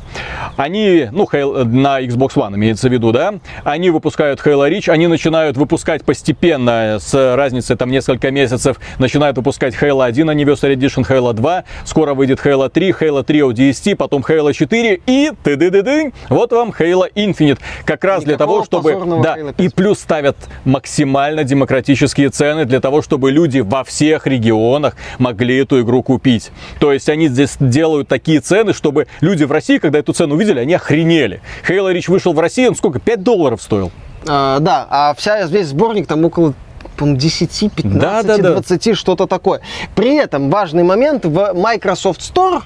Они, 0.57 1.07
ну, 1.11 1.27
Halo, 1.31 1.63
на 1.63 2.01
Xbox 2.01 2.35
One 2.35 2.55
имеется 2.55 2.89
в 2.89 2.91
виду, 2.91 3.11
да, 3.11 3.35
они 3.63 3.89
выпускают 3.89 4.39
Halo 4.41 4.69
Reach, 4.69 4.89
они 4.89 5.07
начинают 5.07 5.57
выпускать 5.57 6.03
постепенно, 6.03 6.97
с 6.99 7.35
разницей 7.35 7.75
там 7.75 7.89
несколько 7.91 8.31
месяцев, 8.31 8.79
начинают 8.99 9.37
выпускать 9.37 9.75
Halo 9.75 10.05
1 10.05 10.29
Anniversary 10.29 10.75
Edition, 10.75 11.05
Halo 11.15 11.33
2, 11.33 11.63
скоро 11.85 12.13
выйдет 12.13 12.39
Halo 12.39 12.69
3, 12.69 12.91
Halo 12.91 13.23
3 13.23 13.39
ODST, 13.39 13.95
потом 13.95 14.21
Halo 14.27 14.53
4 14.53 15.01
и 15.05 15.31
ты 15.43 15.55
ды 15.55 15.69
ды 15.69 15.81
ды 15.81 16.13
вот 16.29 16.51
вам 16.51 16.73
Halo 16.77 17.11
Infinite. 17.15 17.59
Как 17.85 18.03
раз 18.03 18.23
для 18.23 18.35
Никакого 18.35 18.65
того, 18.65 18.83
чтобы... 18.85 19.21
Да, 19.23 19.37
и 19.57 19.69
5. 19.69 19.75
плюс 19.75 19.99
ставят 19.99 20.35
максимально 20.65 21.43
демократические 21.43 22.29
цены 22.29 22.65
для 22.65 22.79
того, 22.79 23.01
чтобы 23.01 23.31
люди 23.31 23.59
во 23.59 23.83
всех 23.83 24.27
регионах 24.27 24.95
могли 25.19 25.57
эту 25.57 25.81
игру 25.81 26.03
купить. 26.03 26.51
То 26.79 26.91
есть 26.91 27.09
они 27.09 27.27
здесь 27.27 27.55
делают 27.59 28.07
такие 28.07 28.41
цены, 28.41 28.73
чтобы 28.73 29.07
люди 29.21 29.43
в 29.43 29.51
России, 29.51 29.77
когда 29.77 29.99
эту 29.99 30.13
цену 30.13 30.35
увидели, 30.35 30.59
они 30.59 30.73
охренели. 30.73 31.41
Halo 31.67 31.93
Reach 31.93 32.11
вышел 32.11 32.33
в 32.33 32.39
России, 32.39 32.67
он 32.67 32.75
сколько? 32.75 32.99
5 32.99 33.23
долларов 33.23 33.61
стоил. 33.61 33.91
А, 34.27 34.59
да, 34.59 34.87
а 34.89 35.13
вся, 35.15 35.45
весь 35.45 35.67
сборник 35.67 36.07
там 36.07 36.25
около 36.25 36.53
по-моему, 36.95 37.19
10, 37.19 37.71
15, 37.73 37.99
Да, 37.99 38.23
да, 38.23 38.37
да. 38.37 38.51
20, 38.53 38.97
что-то 38.97 39.27
такое. 39.27 39.61
При 39.95 40.15
этом 40.15 40.49
важный 40.49 40.83
момент 40.83 41.25
в 41.25 41.53
Microsoft 41.53 42.21
Store 42.21 42.63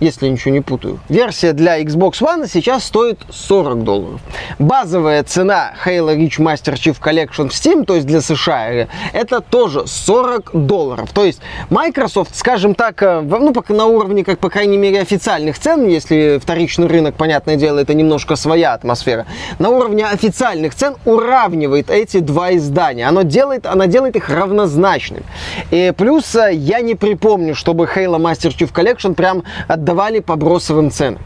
если 0.00 0.28
ничего 0.28 0.52
не 0.54 0.60
путаю. 0.60 0.98
Версия 1.08 1.52
для 1.52 1.80
Xbox 1.82 2.20
One 2.20 2.48
сейчас 2.52 2.84
стоит 2.84 3.20
40 3.30 3.84
долларов. 3.84 4.20
Базовая 4.58 5.22
цена 5.24 5.72
Halo 5.84 6.16
Reach 6.16 6.38
Master 6.38 6.74
Chief 6.74 6.96
Collection 7.00 7.48
в 7.48 7.52
Steam, 7.52 7.84
то 7.84 7.94
есть 7.94 8.06
для 8.06 8.20
США, 8.20 8.88
это 9.12 9.40
тоже 9.40 9.86
40 9.86 10.66
долларов. 10.66 11.10
То 11.12 11.24
есть 11.24 11.40
Microsoft, 11.70 12.34
скажем 12.36 12.74
так, 12.74 13.02
э, 13.02 13.20
ну, 13.20 13.52
пока 13.52 13.74
на 13.74 13.86
уровне, 13.86 14.24
как 14.24 14.38
по 14.38 14.50
крайней 14.50 14.78
мере, 14.78 15.00
официальных 15.00 15.58
цен, 15.58 15.86
если 15.86 16.38
вторичный 16.42 16.86
рынок, 16.86 17.14
понятное 17.14 17.56
дело, 17.56 17.78
это 17.78 17.94
немножко 17.94 18.36
своя 18.36 18.74
атмосфера, 18.74 19.26
на 19.58 19.70
уровне 19.70 20.06
официальных 20.06 20.74
цен 20.74 20.96
уравнивает 21.04 21.90
эти 21.90 22.18
два 22.18 22.54
издания. 22.54 23.06
Оно 23.06 23.22
делает, 23.22 23.66
она 23.66 23.86
делает 23.86 24.16
их 24.16 24.28
равнозначными. 24.28 25.24
И 25.70 25.92
плюс 25.96 26.34
э, 26.34 26.52
я 26.54 26.80
не 26.80 26.94
припомню, 26.94 27.54
чтобы 27.54 27.84
Halo 27.84 28.18
Master 28.18 28.54
Chief 28.56 28.72
Collection 28.72 29.14
прям 29.14 29.44
отдавали 29.86 30.18
по 30.20 30.34
бросовым 30.36 30.90
ценам. 30.90 31.20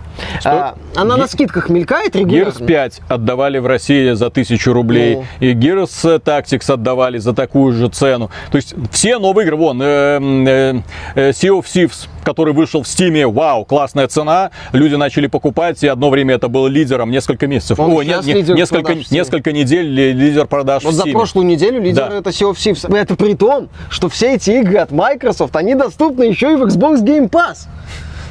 А, 0.44 0.74
она 0.94 1.16
на 1.16 1.24
Ги- 1.24 1.30
скидках 1.30 1.70
мелькает 1.70 2.14
Gears 2.14 2.18
регулярно. 2.18 2.66
5 2.66 3.00
отдавали 3.08 3.56
в 3.58 3.66
России 3.66 4.12
за 4.12 4.28
тысячу 4.28 4.74
рублей, 4.74 5.16
Ну. 5.16 5.24
и 5.40 5.54
Gears 5.54 6.20
Tactics 6.22 6.70
отдавали 6.70 7.16
за 7.16 7.32
такую 7.32 7.72
же 7.72 7.88
цену. 7.88 8.30
То 8.50 8.56
есть 8.56 8.74
все 8.92 9.18
новые 9.18 9.46
игры, 9.46 9.56
вон, 9.56 9.80
э, 9.80 9.86
э, 9.86 10.80
э, 11.14 11.30
Sea 11.30 11.58
of 11.58 11.64
Thieves, 11.64 12.06
который 12.22 12.52
вышел 12.52 12.82
в 12.82 12.86
Steam, 12.86 13.26
вау, 13.32 13.64
классная 13.64 14.08
цена, 14.08 14.50
люди 14.72 14.94
начали 14.94 15.26
покупать, 15.26 15.82
и 15.82 15.88
одно 15.88 16.10
время 16.10 16.34
это 16.34 16.48
был 16.48 16.66
лидером 16.66 17.10
несколько 17.10 17.46
месяцев. 17.46 17.80
Он 17.80 17.90
О, 17.92 18.02
сейчас 18.04 18.26
не- 18.26 18.34
несколько, 18.42 18.94
несколько 19.10 19.52
недель 19.52 19.86
ли- 19.86 20.12
лидер 20.12 20.46
продаж 20.46 20.84
Вот 20.84 20.92
в 20.92 20.96
за 20.96 21.04
Steam. 21.04 21.12
прошлую 21.12 21.46
неделю 21.46 21.80
лидер 21.80 22.10
Да. 22.10 22.16
это 22.18 22.28
Sea 22.28 22.50
of 22.52 22.56
Thieves. 22.56 22.94
Это 22.94 23.16
при 23.16 23.34
том, 23.34 23.70
что 23.88 24.10
все 24.10 24.34
эти 24.34 24.50
игры 24.50 24.76
от 24.78 24.90
Microsoft, 24.92 25.56
они 25.56 25.74
доступны 25.74 26.24
еще 26.24 26.52
и 26.52 26.56
в 26.56 26.62
Xbox 26.64 27.02
Game 27.02 27.30
Pass. 27.30 27.68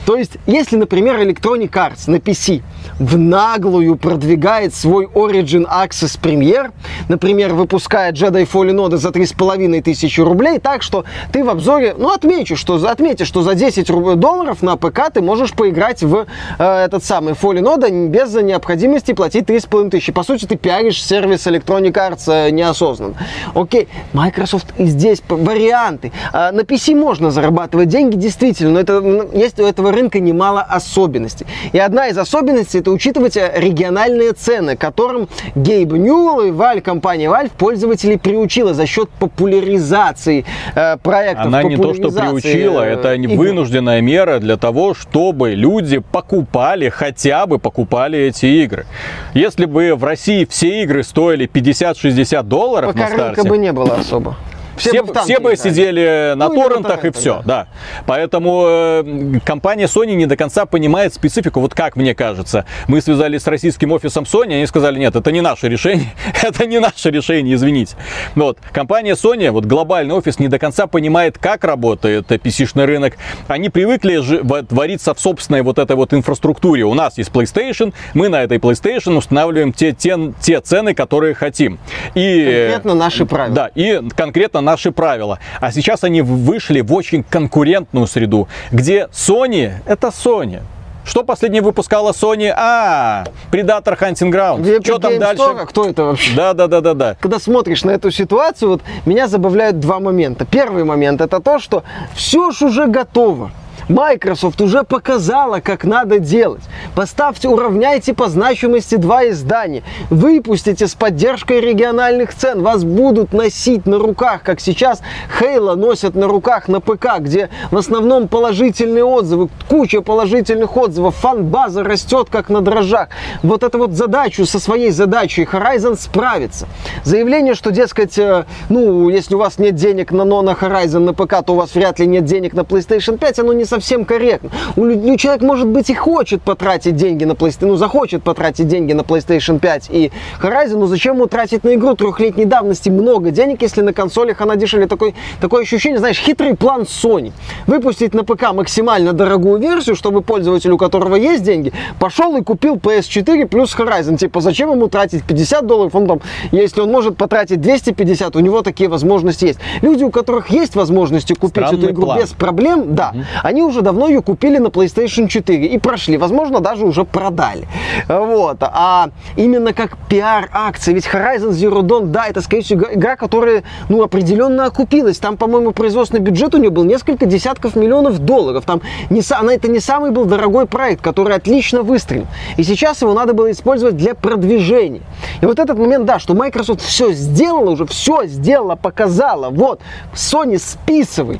То 0.06 0.18
есть, 0.18 0.34
если, 0.48 0.76
например, 0.76 1.20
Electronic 1.20 1.70
Arts 1.72 2.10
на 2.10 2.16
PC 2.16 2.62
в 2.98 3.18
наглую 3.18 3.96
продвигает 3.98 4.74
свой 4.74 5.06
Origin 5.06 5.66
Access 5.70 6.20
Premier, 6.20 6.72
например, 7.08 7.54
выпуская 7.54 8.12
Jedi 8.12 8.48
Fallen 8.52 8.76
Order 8.76 8.98
за 8.98 9.10
3,5 9.10 9.82
тысячи 9.82 10.22
рублей, 10.22 10.60
так 10.60 10.82
что 10.82 11.06
ты 11.32 11.44
в 11.44 11.50
обзоре, 11.50 11.96
ну, 11.98 12.12
отмечу, 12.14 12.56
что, 12.56 12.76
отметишь, 12.90 13.28
что 13.28 13.42
за 13.42 13.56
10 13.56 13.90
руб- 13.90 14.16
долларов 14.16 14.62
на 14.62 14.76
ПК 14.78 15.12
ты 15.14 15.22
можешь 15.22 15.54
поиграть 15.54 16.02
в 16.04 16.26
э, 16.58 16.64
этот 16.86 17.04
самый 17.04 17.34
Fallen 17.34 17.64
Order 17.64 18.08
без 18.08 18.34
необходимости 18.34 19.14
платить 19.14 19.46
3,5 19.46 19.90
тысячи. 19.92 20.12
По 20.12 20.24
сути, 20.24 20.46
ты 20.46 20.56
пиаришь 20.56 21.04
сервис 21.04 21.46
Electronic 21.48 21.94
Arts 21.94 22.24
э, 22.28 22.50
неосознанно. 22.52 23.16
Окей, 23.54 23.88
Microsoft 24.14 24.68
и 24.78 24.86
здесь 24.86 25.22
варианты. 25.28 26.12
А, 26.34 26.52
На 26.52 26.62
PC 26.62 26.96
можно 26.96 27.32
зарабатывать 27.32 27.90
деньги, 27.90 28.16
действительно, 28.16 28.72
но 28.72 28.80
это, 28.80 29.28
есть 29.34 29.60
у 29.60 29.66
этого 29.66 29.92
рынка 29.92 30.20
немало 30.20 30.62
особенностей. 30.62 31.46
И 31.74 31.80
одна 31.80 32.08
из 32.08 32.18
особенностей 32.18 32.79
это 32.80 32.92
учитывать 32.92 33.38
э, 33.38 33.52
региональные 33.56 34.34
цены, 34.34 34.76
которым 34.76 35.30
Гейб 35.56 35.92
Ньюэлл 35.92 36.42
и 36.48 36.52
Valve, 36.52 36.82
компания 36.82 37.28
Valve, 37.28 37.52
пользователей 37.58 38.18
приучила 38.18 38.74
за 38.74 38.86
счет 38.86 39.10
популяризации 39.10 40.46
э, 40.76 40.98
проектов. 40.98 41.46
Она 41.46 41.64
не 41.64 41.78
то, 41.78 41.94
что 41.94 42.10
популяризации, 42.10 42.42
приучила, 42.42 42.82
э, 42.84 42.94
это 42.94 43.18
не 43.18 43.34
игр. 43.34 43.44
вынужденная 43.44 44.02
мера 44.02 44.40
для 44.40 44.58
того, 44.58 44.94
чтобы 44.94 45.52
люди 45.52 46.00
покупали, 46.00 46.90
хотя 46.90 47.46
бы 47.46 47.60
покупали 47.60 48.18
эти 48.20 48.46
игры. 48.46 48.86
Если 49.34 49.66
бы 49.66 49.96
в 49.96 50.04
России 50.04 50.46
все 50.50 50.84
игры 50.84 51.04
стоили 51.04 51.50
50-60 51.52 52.44
долларов 52.44 52.94
Пока 52.94 53.10
на 53.10 53.16
старте, 53.16 53.50
бы 53.50 53.58
не 53.58 53.72
было 53.72 53.96
особо. 53.96 54.36
Все, 54.80 55.02
бы 55.02 55.08
бы, 55.08 55.14
танки 55.14 55.32
все 55.32 55.40
бы 55.40 55.56
сидели 55.56 56.34
на 56.36 56.48
Ну, 56.48 56.54
или 56.54 56.60
на 56.60 56.68
торрентах 56.68 56.92
и 56.92 56.98
торрентах, 56.98 57.22
все, 57.22 57.42
да. 57.46 57.68
Поэтому 58.06 58.66
э, 58.68 59.40
компания 59.46 59.86
Sony 59.86 60.14
не 60.16 60.26
до 60.26 60.36
конца 60.36 60.66
понимает 60.66 61.14
специфику. 61.14 61.60
Вот 61.60 61.74
как 61.74 61.96
мне 61.96 62.16
кажется, 62.16 62.66
мы 62.88 63.02
связались 63.02 63.44
с 63.44 63.48
российским 63.48 63.92
офисом 63.92 64.24
Sony, 64.24 64.56
они 64.56 64.66
сказали, 64.66 65.00
нет, 65.00 65.16
это 65.16 65.32
не 65.32 65.42
наше 65.42 65.68
решение, 65.68 66.14
это 66.42 66.66
не 66.66 66.80
наше 66.80 67.12
решение, 67.12 67.56
извините. 67.56 67.96
Вот 68.36 68.58
компания 68.72 69.14
Sony, 69.14 69.50
вот 69.52 69.66
глобальный 69.66 70.16
офис 70.16 70.40
не 70.40 70.48
до 70.48 70.60
конца 70.60 70.88
понимает, 70.88 71.38
как 71.38 71.64
работает 71.64 72.32
PC-шный 72.32 72.86
рынок. 72.86 73.16
Они 73.48 73.70
привыкли 73.70 74.18
же 74.18 74.42
вариться 74.44 75.14
в 75.14 75.20
собственной 75.20 75.62
вот 75.62 75.80
этой 75.80 75.96
вот 75.96 76.14
инфраструктуре. 76.14 76.84
У 76.84 76.94
нас 76.94 77.18
есть 77.18 77.32
PlayStation, 77.32 77.94
мы 78.14 78.30
на 78.30 78.44
этой 78.44 78.58
PlayStation 78.58 79.18
устанавливаем 79.18 79.74
те, 79.74 79.92
те, 79.92 80.18
те 80.42 80.62
цены, 80.62 80.94
которые 80.94 81.34
хотим. 81.34 81.80
И 82.16 82.70
Конкретно 82.72 82.94
наши 82.96 83.26
правила. 83.26 83.56
да, 83.56 83.72
и 83.76 84.02
конкретно 84.16 84.62
наши 84.70 84.92
правила. 84.92 85.40
А 85.60 85.72
сейчас 85.72 86.04
они 86.04 86.22
вышли 86.22 86.82
в 86.82 86.94
очень 86.94 87.24
конкурентную 87.24 88.06
среду, 88.08 88.48
где 88.72 89.08
Sony 89.12 89.72
это 89.86 90.08
Sony. 90.08 90.62
Что 91.06 91.24
последнее 91.24 91.64
выпускала 91.64 92.12
Sony? 92.12 92.54
А, 92.56 93.24
Predator 93.52 93.98
Hunting 94.00 94.32
Ground. 94.32 94.84
Что 94.84 95.00
там 95.00 95.18
дальше? 95.18 95.42
Store? 95.42 95.66
Кто 95.66 95.86
это 95.86 96.04
вообще? 96.04 96.36
Да, 96.36 96.54
да, 96.54 96.68
да, 96.68 96.82
да, 96.82 96.94
да. 96.94 97.16
Когда 97.20 97.40
смотришь 97.40 97.84
на 97.84 97.92
эту 97.92 98.12
ситуацию, 98.12 98.70
вот 98.70 98.82
меня 99.06 99.28
забавляют 99.28 99.80
два 99.80 100.00
момента. 100.00 100.46
Первый 100.46 100.84
момент 100.84 101.22
это 101.22 101.40
то, 101.40 101.58
что 101.58 101.84
все 102.14 102.52
ж 102.52 102.62
уже 102.62 102.86
готово. 102.86 103.50
Microsoft 103.90 104.62
уже 104.62 104.84
показала, 104.84 105.62
как 105.62 105.84
надо 105.84 106.20
делать. 106.20 106.62
Поставьте, 106.96 107.50
уравняйте 107.50 108.14
по 108.14 108.30
значимости 108.30 108.96
два 108.96 109.28
издания. 109.30 109.82
Выпустите 110.12 110.88
с 110.88 110.94
поддержкой 110.94 111.60
региональных 111.60 112.36
цен. 112.36 112.62
Вас 112.62 112.84
будут 112.84 113.34
носить 113.34 113.88
на 113.88 113.98
руках, 113.98 114.44
как 114.44 114.60
сейчас 114.60 115.02
Halo 115.40 115.76
носят 115.76 116.14
на 116.14 116.28
руках 116.28 116.68
на 116.68 116.82
ПК, 116.82 117.18
где 117.20 117.50
в 117.72 117.78
основном 117.78 118.28
положительные 118.28 119.04
отзывы, 119.04 119.50
куча 119.68 120.02
положительных 120.02 120.78
отзывов, 120.78 121.16
фан-база 121.16 121.84
растет 121.84 122.28
как 122.30 122.50
на 122.50 122.62
дрожжах. 122.62 123.10
Вот 123.42 123.64
эту 123.64 123.80
вот 123.80 123.94
задачу, 123.94 124.46
со 124.46 124.60
своей 124.60 124.92
задачей 124.92 125.44
Horizon 125.44 126.00
справится. 126.00 126.68
Заявление, 127.04 127.56
что, 127.56 127.72
дескать, 127.72 128.20
э, 128.20 128.46
ну, 128.70 129.10
если 129.10 129.34
у 129.34 129.40
вас 129.40 129.58
нет 129.58 129.74
денег 129.74 130.12
на, 130.12 130.26
но 130.26 130.44
на 130.44 130.52
Horizon 130.52 131.00
на 131.00 131.14
ПК, 131.16 131.44
то 131.44 131.54
у 131.54 131.56
вас 131.56 131.74
вряд 131.74 131.98
ли 131.98 132.06
нет 132.06 132.26
денег 132.26 132.54
на 132.54 132.62
PlayStation 132.62 133.18
5, 133.18 133.40
оно 133.40 133.54
не 133.54 133.66
совсем 133.66 133.79
корректно. 134.06 134.50
У, 134.76 134.86
лю- 134.86 135.00
ну, 135.02 135.18
человек, 135.18 135.42
может 135.42 135.68
быть, 135.68 135.90
и 135.90 135.94
хочет 135.94 136.42
потратить 136.42 136.96
деньги 136.96 137.24
на 137.26 137.34
PlayStation, 137.34 137.68
ну, 137.68 137.76
захочет 137.76 138.24
потратить 138.24 138.68
деньги 138.68 138.94
на 138.94 139.02
PlayStation 139.02 139.60
5 139.60 139.88
и 139.90 140.12
Horizon, 140.42 140.78
но 140.78 140.86
зачем 140.88 141.16
ему 141.16 141.28
тратить 141.28 141.64
на 141.64 141.74
игру 141.76 141.96
трехлетней 141.96 142.46
давности 142.46 142.90
много 142.90 143.32
денег, 143.32 143.62
если 143.62 143.82
на 143.82 143.94
консолях 143.94 144.42
она 144.42 144.56
дешевле? 144.56 144.88
Такой, 144.88 145.16
такое 145.42 145.64
ощущение, 145.64 146.00
знаешь, 146.00 146.18
хитрый 146.18 146.56
план 146.56 146.82
Sony. 146.82 147.32
Выпустить 147.68 148.14
на 148.14 148.24
ПК 148.24 148.54
максимально 148.54 149.14
дорогую 149.14 149.60
версию, 149.60 149.96
чтобы 149.96 150.22
пользователь, 150.22 150.72
у 150.72 150.78
которого 150.78 151.16
есть 151.16 151.44
деньги, 151.44 151.74
пошел 152.00 152.36
и 152.38 152.42
купил 152.44 152.76
PS4 152.76 153.48
плюс 153.48 153.76
Horizon. 153.76 154.18
Типа, 154.18 154.42
зачем 154.42 154.72
ему 154.72 154.88
тратить 154.88 155.24
50 155.24 155.66
долларов? 155.66 155.96
Он 155.96 156.08
там, 156.08 156.22
если 156.52 156.82
он 156.82 156.92
может 156.92 157.18
потратить 157.18 157.62
250, 157.62 158.36
у 158.36 158.40
него 158.40 158.62
такие 158.62 158.90
возможности 158.90 159.46
есть. 159.46 159.60
Люди, 159.82 160.04
у 160.04 160.12
которых 160.12 160.50
есть 160.50 160.76
возможности 160.76 161.34
купить 161.34 161.66
Странный 161.66 161.84
эту 161.84 161.92
игру 161.92 162.06
план. 162.06 162.20
без 162.20 162.30
проблем, 162.30 162.96
да, 162.96 163.14
они 163.44 163.62
уже 163.70 163.82
давно 163.82 164.08
ее 164.08 164.22
купили 164.22 164.58
на 164.58 164.68
PlayStation 164.68 165.28
4 165.28 165.66
и 165.68 165.78
прошли. 165.78 166.18
Возможно, 166.18 166.60
даже 166.60 166.86
уже 166.86 167.06
продали. 167.06 167.68
Вот. 168.08 168.58
А 168.62 169.10
именно 169.36 169.74
как 169.74 169.98
пиар-акция. 170.10 170.94
Ведь 170.94 171.08
Horizon 171.08 171.52
Zero 171.52 171.82
Dawn, 171.82 172.08
да, 172.08 172.28
это, 172.28 172.42
скорее 172.42 172.64
всего, 172.64 172.86
игра- 172.92 173.16
которая, 173.16 173.64
ну, 173.88 174.04
определенно 174.04 174.66
окупилась. 174.66 175.18
Там, 175.20 175.38
по-моему, 175.38 175.72
производственный 175.72 176.22
бюджет 176.22 176.54
у 176.56 176.58
нее 176.58 176.70
был 176.70 176.84
несколько 176.84 177.26
десятков 177.26 177.76
миллионов 177.76 178.20
долларов. 178.20 178.66
Там 178.66 178.82
не, 179.10 179.22
она, 179.32 179.54
это 179.54 179.68
не 179.70 179.80
самый 179.80 180.12
был 180.12 180.26
дорогой 180.26 180.66
проект, 180.66 181.02
который 181.02 181.36
отлично 181.36 181.84
выстрелил. 181.84 182.28
И 182.58 182.64
сейчас 182.64 183.02
его 183.02 183.14
надо 183.14 183.34
было 183.34 183.52
использовать 183.52 183.96
для 183.96 184.16
продвижения. 184.16 185.02
И 185.42 185.46
вот 185.46 185.60
этот 185.60 185.78
момент, 185.78 186.06
да, 186.06 186.20
что 186.20 186.34
Microsoft 186.34 186.82
все 186.82 187.12
сделала 187.14 187.72
уже, 187.72 187.86
все 187.86 188.26
сделала, 188.26 188.76
показала. 188.76 189.50
Вот, 189.50 189.82
Sony 190.14 190.58
списывай. 190.58 191.40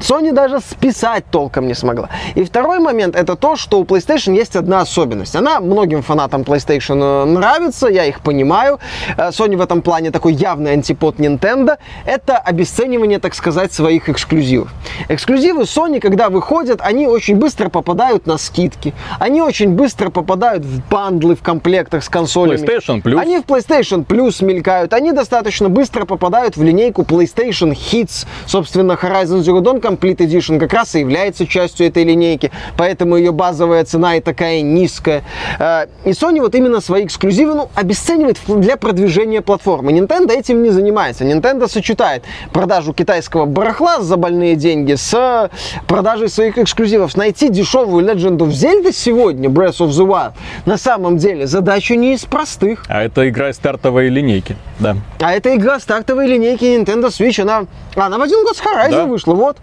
Sony 0.00 0.32
даже 0.32 0.60
списать 0.60 1.24
толком 1.30 1.66
не 1.66 1.74
смогла. 1.74 2.08
И 2.34 2.44
второй 2.44 2.78
момент 2.78 3.16
это 3.16 3.36
то, 3.36 3.56
что 3.56 3.80
у 3.80 3.84
PlayStation 3.84 4.34
есть 4.34 4.56
одна 4.56 4.80
особенность. 4.80 5.34
Она 5.36 5.60
многим 5.60 6.02
фанатам 6.02 6.42
PlayStation 6.42 7.02
э, 7.02 7.24
нравится, 7.24 7.88
я 7.88 8.04
их 8.04 8.20
понимаю. 8.20 8.78
Э, 9.16 9.30
Sony 9.30 9.56
в 9.56 9.60
этом 9.60 9.82
плане 9.82 10.10
такой 10.10 10.34
явный 10.34 10.72
антипод 10.72 11.16
Nintendo. 11.16 11.78
Это 12.04 12.38
обесценивание, 12.38 13.18
так 13.18 13.34
сказать, 13.34 13.72
своих 13.72 14.08
эксклюзивов. 14.08 14.72
Эксклюзивы 15.08 15.62
Sony, 15.62 16.00
когда 16.00 16.28
выходят, 16.28 16.80
они 16.82 17.06
очень 17.06 17.36
быстро 17.36 17.68
попадают 17.68 18.26
на 18.26 18.38
скидки. 18.38 18.94
Они 19.18 19.42
очень 19.42 19.70
быстро 19.70 20.10
попадают 20.10 20.64
в 20.64 20.88
бандлы 20.88 21.34
в 21.34 21.42
комплектах 21.42 22.04
с 22.04 22.08
консолями. 22.08 22.64
PlayStation 22.64 23.02
Plus. 23.02 23.18
Они 23.18 23.38
в 23.38 23.42
PlayStation 23.42 24.06
Plus 24.06 24.44
мелькают. 24.44 24.92
Они 24.92 25.12
достаточно 25.12 25.68
быстро 25.68 26.04
попадают 26.04 26.56
в 26.56 26.62
линейку 26.62 27.02
PlayStation 27.02 27.72
Hits. 27.72 28.26
Собственно, 28.46 28.92
Horizon 28.92 29.40
Zero 29.40 29.60
Dawn 29.60 29.80
Complete 29.88 30.18
Edition 30.18 30.58
как 30.58 30.72
раз 30.72 30.94
и 30.94 31.00
является 31.00 31.46
частью 31.46 31.86
этой 31.86 32.04
линейки, 32.04 32.50
поэтому 32.76 33.16
ее 33.16 33.32
базовая 33.32 33.84
цена 33.84 34.16
и 34.16 34.20
такая 34.20 34.60
низкая. 34.60 35.22
Э, 35.58 35.86
и 36.04 36.10
Sony 36.10 36.40
вот 36.40 36.54
именно 36.54 36.80
свои 36.80 37.04
эксклюзивы 37.04 37.54
ну, 37.54 37.70
обесценивает 37.74 38.38
для 38.46 38.76
продвижения 38.76 39.40
платформы. 39.40 39.92
Nintendo 39.92 40.32
этим 40.32 40.62
не 40.62 40.70
занимается. 40.70 41.24
Nintendo 41.24 41.68
сочетает 41.68 42.24
продажу 42.52 42.92
китайского 42.92 43.46
барахла 43.46 44.00
за 44.00 44.16
больные 44.16 44.56
деньги 44.56 44.94
с 44.94 45.50
продажей 45.86 46.28
своих 46.28 46.58
эксклюзивов. 46.58 47.16
Найти 47.16 47.48
дешевую 47.48 48.04
Legend 48.04 48.38
of 48.38 48.48
Zelda 48.48 48.92
сегодня, 48.92 49.48
Breath 49.48 49.78
of 49.78 49.88
the 49.88 50.06
Wild, 50.06 50.32
на 50.66 50.76
самом 50.76 51.16
деле 51.16 51.46
задача 51.46 51.96
не 51.96 52.14
из 52.14 52.24
простых. 52.24 52.84
А 52.88 53.02
это 53.02 53.28
игра 53.28 53.50
из 53.50 53.56
стартовой 53.56 54.08
линейки, 54.08 54.56
да. 54.78 54.96
А 55.20 55.32
это 55.32 55.54
игра 55.54 55.80
стартовой 55.80 56.26
линейки 56.26 56.64
Nintendo 56.64 57.08
Switch, 57.08 57.40
она, 57.40 57.64
она 57.94 58.18
в 58.18 58.22
один 58.22 58.44
год 58.44 58.56
с 58.56 58.60
Horizon 58.60 58.90
Да. 58.90 59.06
вышла, 59.06 59.34
вот. 59.34 59.56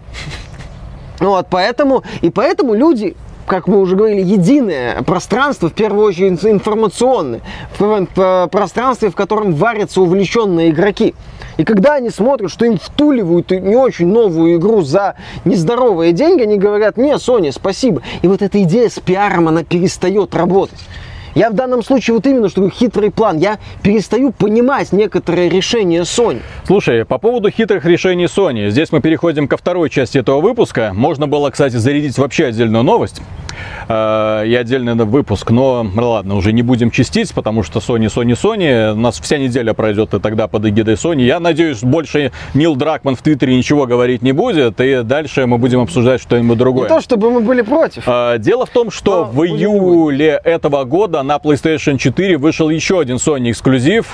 Вот, 1.20 1.46
поэтому, 1.50 2.02
и 2.20 2.30
поэтому 2.30 2.74
люди 2.74 3.16
как 3.46 3.68
мы 3.68 3.80
уже 3.80 3.96
говорили, 3.96 4.22
единое 4.22 5.02
пространство, 5.02 5.70
в 5.70 5.72
первую 5.72 6.06
очередь 6.06 6.32
инф- 6.32 6.50
информационное, 6.50 7.40
пространстве, 8.50 9.10
в 9.10 9.14
котором 9.14 9.54
варятся 9.54 10.02
увлеченные 10.02 10.70
игроки. 10.70 11.14
И 11.56 11.64
когда 11.64 11.94
они 11.94 12.10
смотрят, 12.10 12.50
что 12.50 12.66
им 12.66 12.78
втуливают 12.78 13.50
не 13.50 13.76
очень 13.76 14.08
новую 14.08 14.56
игру 14.56 14.82
за 14.82 15.14
нездоровые 15.44 16.12
деньги, 16.12 16.42
они 16.42 16.58
говорят, 16.58 16.96
не, 16.96 17.12
Sony, 17.14 17.52
спасибо. 17.52 18.02
И 18.20 18.28
вот 18.28 18.42
эта 18.42 18.62
идея 18.62 18.90
с 18.90 18.98
пиаром, 18.98 19.48
она 19.48 19.62
перестает 19.62 20.34
работать. 20.34 20.78
Я 21.36 21.50
в 21.50 21.52
данном 21.52 21.82
случае 21.82 22.14
вот 22.14 22.26
именно, 22.26 22.48
что 22.48 22.66
хитрый 22.70 23.10
план. 23.10 23.36
Я 23.36 23.58
перестаю 23.82 24.32
понимать 24.32 24.90
некоторые 24.92 25.50
решения 25.50 26.00
Sony. 26.00 26.40
Слушай, 26.66 27.04
по 27.04 27.18
поводу 27.18 27.50
хитрых 27.50 27.84
решений 27.84 28.24
Sony, 28.24 28.70
здесь 28.70 28.90
мы 28.90 29.02
переходим 29.02 29.46
ко 29.46 29.58
второй 29.58 29.90
части 29.90 30.16
этого 30.16 30.40
выпуска. 30.40 30.92
Можно 30.94 31.28
было, 31.28 31.50
кстати, 31.50 31.76
зарядить 31.76 32.16
вообще 32.16 32.46
отдельную 32.46 32.84
новость 32.84 33.20
э, 33.86 34.44
и 34.46 34.54
отдельный 34.54 34.94
выпуск, 34.94 35.50
но 35.50 35.86
ладно, 35.94 36.36
уже 36.36 36.54
не 36.54 36.62
будем 36.62 36.90
чистить, 36.90 37.34
потому 37.34 37.62
что 37.62 37.80
Sony, 37.80 38.06
Sony, 38.06 38.32
Sony. 38.32 38.94
У 38.94 38.96
нас 38.96 39.20
вся 39.20 39.36
неделя 39.36 39.74
пройдет 39.74 40.14
и 40.14 40.20
тогда 40.20 40.48
под 40.48 40.64
эгидой 40.64 40.94
Sony. 40.94 41.24
Я 41.24 41.38
надеюсь, 41.38 41.82
больше 41.82 42.32
Нил 42.54 42.76
Дракман 42.76 43.14
в 43.14 43.20
Твиттере 43.20 43.54
ничего 43.54 43.84
говорить 43.84 44.22
не 44.22 44.32
будет, 44.32 44.80
и 44.80 45.02
дальше 45.02 45.44
мы 45.44 45.58
будем 45.58 45.80
обсуждать 45.80 46.22
что-нибудь 46.22 46.56
другое. 46.56 46.84
Не 46.84 46.94
то, 46.94 47.02
чтобы 47.02 47.30
мы 47.30 47.42
были 47.42 47.60
против. 47.60 48.04
А, 48.06 48.38
Дело 48.38 48.64
в 48.64 48.70
том, 48.70 48.90
что 48.90 49.16
Но 49.16 49.24
в 49.24 49.44
июле 49.44 50.40
этого 50.42 50.84
года 50.84 51.22
на 51.26 51.36
PlayStation 51.36 51.98
4 51.98 52.38
вышел 52.38 52.70
еще 52.70 53.00
один 53.00 53.16
Sony 53.16 53.50
эксклюзив, 53.50 54.06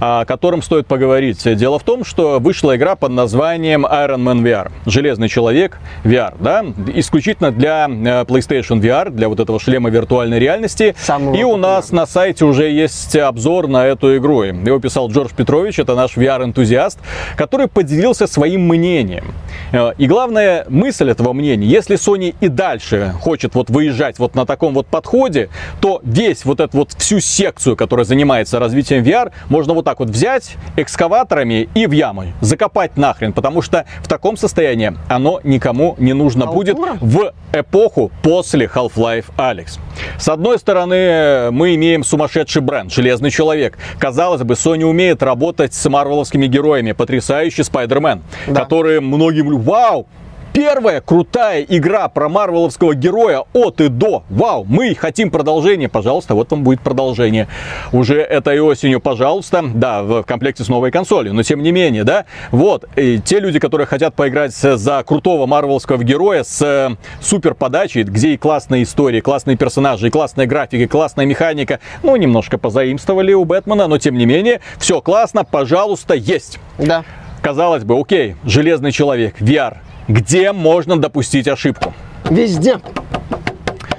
о 0.00 0.24
котором 0.24 0.62
стоит 0.62 0.86
поговорить. 0.86 1.42
Дело 1.56 1.78
в 1.78 1.82
том, 1.84 2.04
что 2.04 2.38
вышла 2.38 2.76
игра 2.76 2.96
под 2.96 3.12
названием 3.12 3.86
Iron 3.86 4.22
Man 4.22 4.42
VR. 4.42 4.70
Железный 4.86 5.28
человек 5.28 5.78
VR, 6.04 6.34
да? 6.38 6.64
Исключительно 6.94 7.50
для 7.50 7.86
э, 7.86 8.24
PlayStation 8.24 8.80
VR, 8.80 9.10
для 9.10 9.28
вот 9.28 9.40
этого 9.40 9.58
шлема 9.58 9.90
виртуальной 9.90 10.38
реальности. 10.38 10.94
Самого 10.98 11.34
И 11.34 11.42
у 11.44 11.56
нас 11.56 11.92
на 11.92 12.06
сайте 12.06 12.44
уже 12.44 12.68
есть 12.70 13.16
обзор 13.16 13.68
на 13.68 13.86
эту 13.86 14.16
игру. 14.16 14.42
Его 14.42 14.78
писал 14.80 15.10
Джордж 15.10 15.30
Петрович, 15.36 15.78
это 15.78 15.94
наш 15.94 16.16
VR-энтузиаст, 16.16 16.98
который 17.36 17.68
поделился 17.68 18.26
своим 18.26 18.68
мнением. 18.68 19.24
Э, 19.72 19.92
И 19.96 20.06
главная 20.06 20.66
мысль 20.68 21.10
этого 21.10 21.32
мнения, 21.32 21.66
если 21.66 21.96
Sony 21.96 22.34
и 22.40 22.48
дальше 22.48 23.14
хочет 23.20 23.54
вот 23.54 23.70
выезжать 23.70 24.18
вот 24.18 24.34
на 24.34 24.44
таком 24.44 24.74
вот 24.74 24.86
подходе, 24.86 25.48
то 25.80 26.00
весь 26.04 26.44
вот 26.44 26.60
эту 26.60 26.78
вот 26.78 26.92
всю 26.92 27.20
секцию, 27.20 27.76
которая 27.76 28.04
занимается 28.04 28.58
развитием 28.58 29.02
VR, 29.02 29.32
можно 29.48 29.63
вот 29.72 29.86
так 29.86 30.00
вот 30.00 30.10
взять 30.10 30.56
экскаваторами 30.76 31.68
и 31.74 31.86
в 31.86 31.92
яму 31.92 32.24
закопать 32.42 32.96
нахрен, 32.98 33.32
потому 33.32 33.62
что 33.62 33.86
в 34.00 34.08
таком 34.08 34.36
состоянии 34.36 34.92
оно 35.08 35.40
никому 35.44 35.94
не 35.98 36.12
нужно 36.12 36.46
будет 36.46 36.76
Халтура? 36.76 36.98
в 37.00 37.32
эпоху 37.52 38.10
после 38.22 38.66
Half-Life 38.66 39.26
Alex. 39.38 39.78
С 40.18 40.28
одной 40.28 40.58
стороны, 40.58 41.50
мы 41.52 41.74
имеем 41.76 42.04
сумасшедший 42.04 42.60
бренд, 42.60 42.92
Железный 42.92 43.30
Человек. 43.30 43.78
Казалось 43.98 44.42
бы, 44.42 44.54
Sony 44.54 44.84
умеет 44.84 45.22
работать 45.22 45.72
с 45.72 45.88
марвеловскими 45.88 46.46
героями. 46.46 46.92
Потрясающий 46.92 47.62
Спайдермен, 47.62 48.22
Да. 48.46 48.60
который 48.62 49.00
многим... 49.00 49.58
Вау! 49.60 50.06
Первая 50.54 51.00
крутая 51.00 51.62
игра 51.62 52.06
про 52.06 52.28
марвеловского 52.28 52.94
героя 52.94 53.42
от 53.52 53.80
и 53.80 53.88
до. 53.88 54.22
Вау, 54.30 54.62
мы 54.62 54.94
хотим 54.94 55.32
продолжение. 55.32 55.88
Пожалуйста, 55.88 56.36
вот 56.36 56.52
вам 56.52 56.62
будет 56.62 56.80
продолжение. 56.80 57.48
Уже 57.90 58.20
этой 58.20 58.60
осенью, 58.60 59.00
пожалуйста. 59.00 59.64
Да, 59.74 60.04
в 60.04 60.22
комплекте 60.22 60.62
с 60.62 60.68
новой 60.68 60.92
консолью. 60.92 61.34
Но 61.34 61.42
тем 61.42 61.60
не 61.60 61.72
менее, 61.72 62.04
да. 62.04 62.26
Вот, 62.52 62.84
и 62.94 63.18
те 63.18 63.40
люди, 63.40 63.58
которые 63.58 63.88
хотят 63.88 64.14
поиграть 64.14 64.54
за 64.54 65.02
крутого 65.04 65.46
марвеловского 65.46 66.04
героя 66.04 66.44
с 66.44 66.62
э, 66.62 66.94
супер 67.20 67.54
подачей, 67.54 68.04
где 68.04 68.34
и 68.34 68.36
классные 68.36 68.84
истории, 68.84 69.18
классные 69.18 69.56
персонажи, 69.56 70.06
и 70.06 70.10
классная 70.10 70.46
графика, 70.46 70.84
и 70.84 70.86
классная 70.86 71.26
механика. 71.26 71.80
Ну, 72.04 72.14
немножко 72.14 72.58
позаимствовали 72.58 73.32
у 73.32 73.44
Бэтмена, 73.44 73.88
но 73.88 73.98
тем 73.98 74.16
не 74.16 74.24
менее, 74.24 74.60
все 74.78 75.00
классно, 75.00 75.42
пожалуйста, 75.42 76.14
есть. 76.14 76.60
Да. 76.78 77.02
Казалось 77.42 77.82
бы, 77.82 77.98
окей, 77.98 78.36
Железный 78.44 78.92
Человек, 78.92 79.40
VR. 79.40 79.78
Где 80.08 80.52
можно 80.52 80.96
допустить 80.98 81.48
ошибку? 81.48 81.94
Везде. 82.28 82.80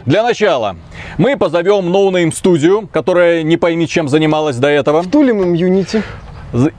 Для 0.06 0.22
начала 0.22 0.76
мы 1.18 1.36
позовем 1.36 1.92
no-name 1.92 2.32
студию, 2.32 2.88
которая 2.92 3.42
не 3.44 3.58
пойми 3.58 3.88
чем 3.88 4.08
занималась 4.08 4.58
до 4.58 4.68
этого, 4.68 5.04
Тулим 5.04 5.42
им 5.42 5.54
Unity. 5.54 6.04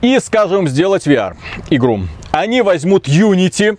и 0.01 0.19
скажем 0.19 0.67
сделать 0.67 1.07
VR 1.07 1.35
игру. 1.69 2.01
Они 2.31 2.61
возьмут 2.61 3.07
Unity, 3.07 3.77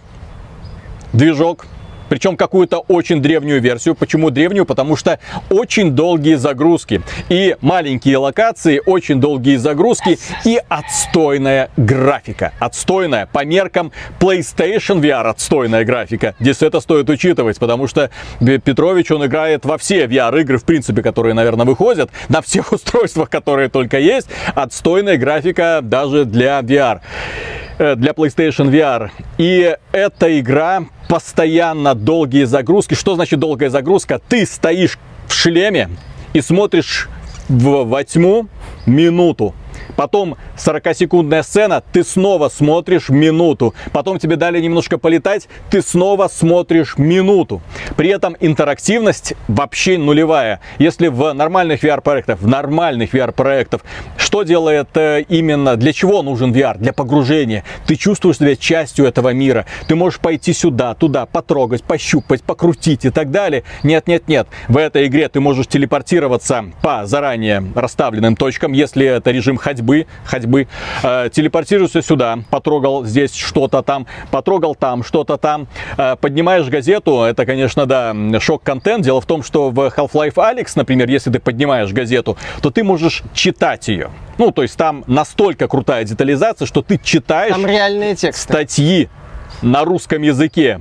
движок, 1.13 1.67
причем 2.09 2.37
какую-то 2.37 2.79
очень 2.79 3.23
древнюю 3.23 3.61
версию. 3.61 3.95
Почему 3.95 4.31
древнюю? 4.31 4.65
Потому 4.67 4.97
что 4.97 5.19
очень 5.51 5.93
долгие 5.93 6.35
загрузки. 6.35 7.03
И 7.29 7.57
маленькие 7.61 8.19
локации, 8.19 8.81
очень 8.85 9.21
долгие 9.21 9.57
загрузки 9.57 10.19
и 10.45 10.61
отстойная 10.69 11.71
графика. 11.77 12.53
Отстойная 12.59 13.27
по 13.27 13.45
меркам 13.45 13.93
PlayStation 14.21 15.01
VR 15.01 15.29
отстойная 15.29 15.85
графика. 15.85 16.35
Здесь 16.41 16.63
это 16.63 16.81
стоит 16.81 17.09
учитывать, 17.11 17.59
потому 17.59 17.87
что 17.87 18.11
Бе- 18.41 18.59
Петрович, 18.59 19.11
он 19.11 19.27
играет 19.27 19.65
во 19.65 19.79
все 19.79 20.07
VR-игры, 20.07 20.59
в 20.59 20.65
принципе, 20.65 21.03
которые, 21.03 21.35
наверное, 21.35 21.67
выходят, 21.67 22.11
на 22.29 22.43
всех 22.43 22.73
устройствах, 22.73 23.31
которые 23.31 23.69
только 23.69 23.99
есть. 23.99 24.29
Отстойная 24.55 25.17
графика 25.17 25.81
даже 25.83 26.25
для 26.25 26.61
VR 26.61 27.01
э, 27.01 27.58
для 27.79 28.13
PlayStation 28.13 28.71
VR. 28.71 29.11
И 29.39 29.77
эта 29.93 30.41
игра 30.41 30.85
постоянно 31.09 31.95
долгие 31.95 32.45
загрузки. 32.45 32.95
Что 32.95 33.15
значит 33.15 33.39
долгая 33.39 33.71
загрузка? 33.71 34.21
Ты 34.29 34.45
стоишь 34.47 34.99
в 35.27 35.33
шлеме 35.33 35.91
и 36.33 36.41
смотришь 36.41 37.09
в, 37.49 37.85
во 37.85 38.05
тьму 38.05 38.49
минуту. 38.87 39.55
Потом 39.97 40.37
40-секундная 40.57 41.43
сцена, 41.43 41.83
ты 41.93 42.05
снова 42.05 42.49
смотришь 42.49 43.09
минуту. 43.09 43.75
Потом 43.93 44.19
тебе 44.19 44.37
дали 44.37 44.61
немножко 44.61 44.99
полетать, 44.99 45.49
ты 45.71 45.83
снова 45.83 46.29
смотришь 46.29 46.99
минуту. 46.99 47.61
При 47.97 48.11
этом 48.11 48.37
интерактивность 48.41 49.35
вообще 49.49 49.99
нулевая. 49.99 50.61
Если 50.79 51.09
в 51.09 51.33
нормальных 51.33 51.83
VR-проектах, 51.83 52.41
в 52.41 52.47
нормальных 52.47 53.15
VR-проектах, 53.15 53.83
что 54.17 54.43
делает 54.43 54.89
э, 54.97 55.23
именно, 55.29 55.77
для 55.77 55.93
чего 55.93 56.23
нужен 56.23 56.53
VR? 56.53 56.79
Для 56.79 56.93
погружения. 56.93 57.65
Ты 57.87 57.97
чувствуешь 57.97 58.39
себя 58.39 58.57
частью 58.57 59.07
этого 59.07 59.33
мира. 59.33 59.67
Ты 59.87 59.95
можешь 59.95 60.21
пойти 60.21 60.53
сюда, 60.53 60.95
туда, 60.95 61.27
потрогать, 61.27 61.83
пощупать, 61.83 62.43
покрутить 62.43 63.05
и 63.05 63.11
так 63.11 63.31
далее. 63.31 63.65
Нет, 63.83 64.07
нет, 64.07 64.29
нет. 64.29 64.49
В 64.69 64.77
этой 64.77 65.07
игре 65.07 65.29
ты 65.29 65.41
можешь 65.41 65.67
телепортироваться 65.67 66.67
по 66.83 67.07
заранее 67.07 67.65
расставленным 67.75 68.37
точкам, 68.37 68.73
если 68.73 69.07
это 69.07 69.31
режим 69.31 69.57
ходьбы, 69.57 69.78
ходьбы. 70.25 70.69
Э, 71.03 71.29
телепортируешься 71.33 72.03
сюда, 72.03 72.39
потрогал 72.51 73.05
здесь 73.05 73.35
что-то 73.35 73.83
там, 73.83 74.07
потрогал 74.31 74.75
там 74.75 75.05
что-то 75.05 75.37
там. 75.37 75.69
Э, 75.97 76.17
поднимаешь 76.21 76.67
газету, 76.67 77.23
это, 77.23 77.47
конечно, 77.47 77.87
да, 77.87 78.15
шок-контент. 78.41 79.05
Дело 79.05 79.21
в 79.21 79.27
том, 79.27 79.43
что 79.43 79.71
в 79.71 79.79
Half-Life 79.79 80.35
Alyx, 80.35 80.73
например, 80.77 81.09
если 81.09 81.31
ты 81.31 81.39
поднимаешь 81.39 81.93
газету, 81.93 82.37
то 82.63 82.71
ты 82.71 82.85
можешь 82.85 83.23
читать 83.35 83.89
ее. 83.89 84.11
Ну, 84.39 84.51
то 84.53 84.63
есть 84.63 84.77
там 84.77 85.05
настолько 85.07 85.69
крутая 85.69 86.05
детализация, 86.05 86.67
что 86.67 86.83
ты 86.83 86.99
читаешь 87.03 87.53
Там 87.53 87.67
реальные 87.67 88.15
тексты. 88.15 88.43
статьи 88.43 89.09
на 89.63 89.85
русском 89.85 90.23
языке. 90.23 90.81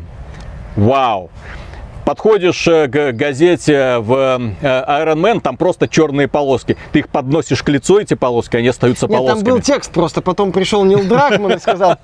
Вау! 0.76 1.32
Подходишь 2.08 2.66
э, 2.70 2.88
к 2.88 3.12
газете 3.12 3.98
в 3.98 4.14
э, 4.14 4.66
Iron 4.66 5.18
Man, 5.18 5.42
там 5.42 5.58
просто 5.58 5.90
черные 5.90 6.30
полоски. 6.30 6.78
Ты 6.94 7.00
их 7.00 7.10
подносишь 7.10 7.62
к 7.62 7.68
лицу, 7.68 8.00
эти 8.00 8.14
полоски, 8.14 8.56
они 8.56 8.70
остаются 8.70 9.08
Нет, 9.08 9.18
полосками. 9.18 9.44
там 9.44 9.54
был 9.54 9.62
текст 9.62 9.92
просто, 9.92 10.22
потом 10.22 10.54
пришел 10.54 10.86
Нил 10.86 11.04
Дракман 11.04 11.52
и 11.52 11.60
сказал, 11.60 11.98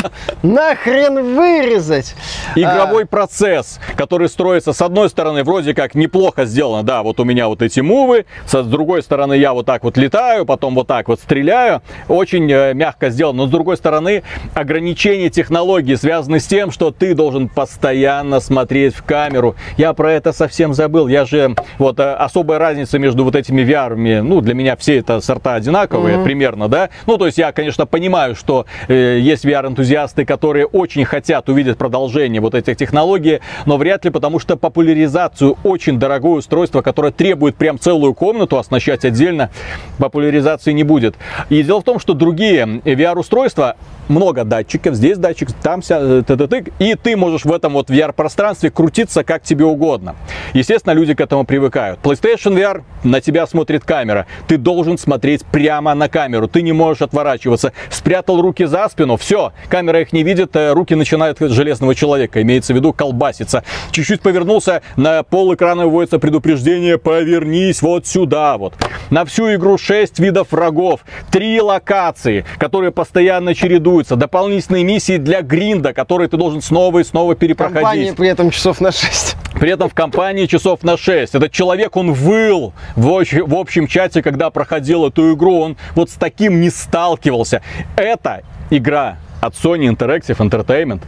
нахрен 0.43 1.37
вырезать. 1.37 2.15
Игровой 2.53 3.05
процесс, 3.05 3.79
который 3.95 4.27
строится 4.27 4.73
с 4.73 4.81
одной 4.81 5.09
стороны 5.09 5.45
вроде 5.45 5.73
как 5.73 5.95
неплохо 5.95 6.43
сделано, 6.43 6.83
да, 6.83 7.01
вот 7.01 7.21
у 7.21 7.23
меня 7.23 7.47
вот 7.47 7.61
эти 7.61 7.79
мувы, 7.79 8.25
с 8.45 8.61
другой 8.61 9.03
стороны 9.03 9.35
я 9.35 9.53
вот 9.53 9.65
так 9.65 9.85
вот 9.85 9.95
летаю, 9.95 10.45
потом 10.45 10.75
вот 10.75 10.87
так 10.87 11.07
вот 11.07 11.21
стреляю, 11.21 11.81
очень 12.09 12.51
э, 12.51 12.73
мягко 12.73 13.09
сделано, 13.09 13.43
но 13.43 13.47
с 13.47 13.51
другой 13.51 13.77
стороны 13.77 14.23
ограничения 14.53 15.29
технологий 15.29 15.95
связаны 15.95 16.41
с 16.41 16.45
тем, 16.45 16.71
что 16.71 16.91
ты 16.91 17.15
должен 17.15 17.47
постоянно 17.47 18.41
смотреть 18.41 18.95
в 18.95 19.03
камеру. 19.03 19.55
Я 19.77 19.92
про 19.93 20.11
это 20.11 20.33
совсем 20.33 20.73
забыл, 20.73 21.07
я 21.07 21.25
же 21.25 21.55
вот 21.77 21.99
э, 21.99 22.13
особая 22.13 22.59
разница 22.59 22.99
между 22.99 23.23
вот 23.23 23.35
этими 23.35 23.61
VR, 23.61 24.21
ну 24.21 24.41
для 24.41 24.53
меня 24.53 24.75
все 24.75 24.97
это 24.97 25.21
сорта 25.21 25.55
одинаковые 25.55 26.15
Мгм. 26.17 26.23
примерно, 26.23 26.67
да, 26.67 26.89
ну 27.05 27.17
то 27.17 27.25
есть 27.25 27.37
я, 27.37 27.51
конечно, 27.51 27.85
понимаю, 27.85 28.35
что 28.35 28.65
э, 28.87 29.19
есть 29.19 29.45
VR-энтузиасты, 29.45 30.25
которые 30.25 30.65
очень 30.65 31.05
хотят 31.05 31.49
увидеть 31.49 31.77
продолжение 31.77 32.41
вот 32.41 32.55
этих 32.55 32.77
технологий, 32.77 33.39
но 33.65 33.77
вряд 33.77 34.05
ли, 34.05 34.11
потому 34.11 34.39
что 34.39 34.57
популяризацию 34.57 35.57
очень 35.63 35.99
дорогое 35.99 36.39
устройство, 36.39 36.81
которое 36.81 37.11
требует 37.11 37.55
прям 37.55 37.79
целую 37.79 38.13
комнату 38.13 38.57
оснащать 38.57 39.05
отдельно, 39.05 39.49
популяризации 39.97 40.71
не 40.71 40.83
будет. 40.83 41.15
И 41.49 41.61
дело 41.63 41.81
в 41.81 41.83
том, 41.83 41.99
что 41.99 42.13
другие 42.13 42.63
VR-устройства, 42.63 43.75
много 44.07 44.43
датчиков, 44.43 44.95
здесь 44.95 45.17
датчик, 45.17 45.49
там 45.61 45.81
вся, 45.81 45.99
э, 45.99 46.23
ты-ты-ты, 46.25 46.65
и 46.79 46.95
ты 46.95 47.15
можешь 47.15 47.45
в 47.45 47.51
этом 47.51 47.73
вот 47.73 47.89
VR-пространстве 47.89 48.71
крутиться 48.71 49.23
как 49.23 49.43
тебе 49.43 49.65
угодно. 49.65 50.15
Естественно, 50.53 50.93
люди 50.93 51.13
к 51.13 51.21
этому 51.21 51.45
привыкают. 51.45 51.99
PlayStation 52.01 52.55
VR, 52.55 52.83
на 53.03 53.21
тебя 53.21 53.47
смотрит 53.47 53.83
камера, 53.83 54.27
ты 54.47 54.57
должен 54.57 54.97
смотреть 54.97 55.45
прямо 55.45 55.93
на 55.93 56.09
камеру, 56.09 56.47
ты 56.47 56.61
не 56.61 56.73
можешь 56.73 57.01
отворачиваться. 57.01 57.73
Спрятал 57.89 58.41
руки 58.41 58.65
за 58.65 58.87
спину, 58.89 59.17
все, 59.17 59.53
камера 59.69 60.01
их 60.01 60.13
не 60.13 60.23
видит, 60.23 60.55
э, 60.55 60.73
руки 60.73 60.95
начинают 60.95 61.39
железного 61.39 61.95
человека, 61.95 62.41
имеется 62.41 62.73
в 62.73 62.75
виду 62.75 62.93
колбаситься. 62.93 63.63
Чуть-чуть 63.91 64.21
повернулся, 64.21 64.81
на 64.95 65.23
пол 65.23 65.53
экрана 65.53 65.85
выводится 65.85 66.19
предупреждение, 66.19 66.97
повернись 66.97 67.81
вот 67.81 68.07
сюда 68.07 68.57
вот. 68.57 68.73
На 69.09 69.25
всю 69.25 69.53
игру 69.55 69.77
6 69.77 70.19
видов 70.19 70.51
врагов, 70.51 71.01
3 71.31 71.61
локации, 71.61 72.45
которые 72.57 72.91
постоянно 72.91 73.53
чередуются, 73.93 74.15
дополнительные 74.15 74.83
миссии 74.83 75.17
для 75.17 75.41
гринда, 75.41 75.93
которые 75.93 76.27
ты 76.27 76.37
должен 76.37 76.61
снова 76.61 76.99
и 76.99 77.03
снова 77.03 77.35
перепроходить. 77.35 77.81
Компания 77.81 78.13
при 78.13 78.29
этом 78.29 78.49
часов 78.49 78.81
на 78.81 78.91
6. 78.91 79.35
При 79.59 79.71
этом 79.71 79.89
в 79.89 79.93
компании 79.93 80.45
часов 80.45 80.83
на 80.83 80.97
6. 80.97 81.35
Этот 81.35 81.51
человек, 81.51 81.95
он 81.95 82.13
выл 82.13 82.73
в, 82.95 83.23
в 83.23 83.55
общем 83.55 83.87
чате, 83.87 84.21
когда 84.21 84.49
проходил 84.49 85.05
эту 85.05 85.33
игру. 85.33 85.59
Он 85.59 85.77
вот 85.95 86.09
с 86.09 86.13
таким 86.13 86.61
не 86.61 86.69
сталкивался. 86.69 87.61
Это 87.95 88.41
игра 88.69 89.17
от 89.41 89.53
Sony 89.53 89.93
Interactive 89.93 90.37
Entertainment. 90.37 91.01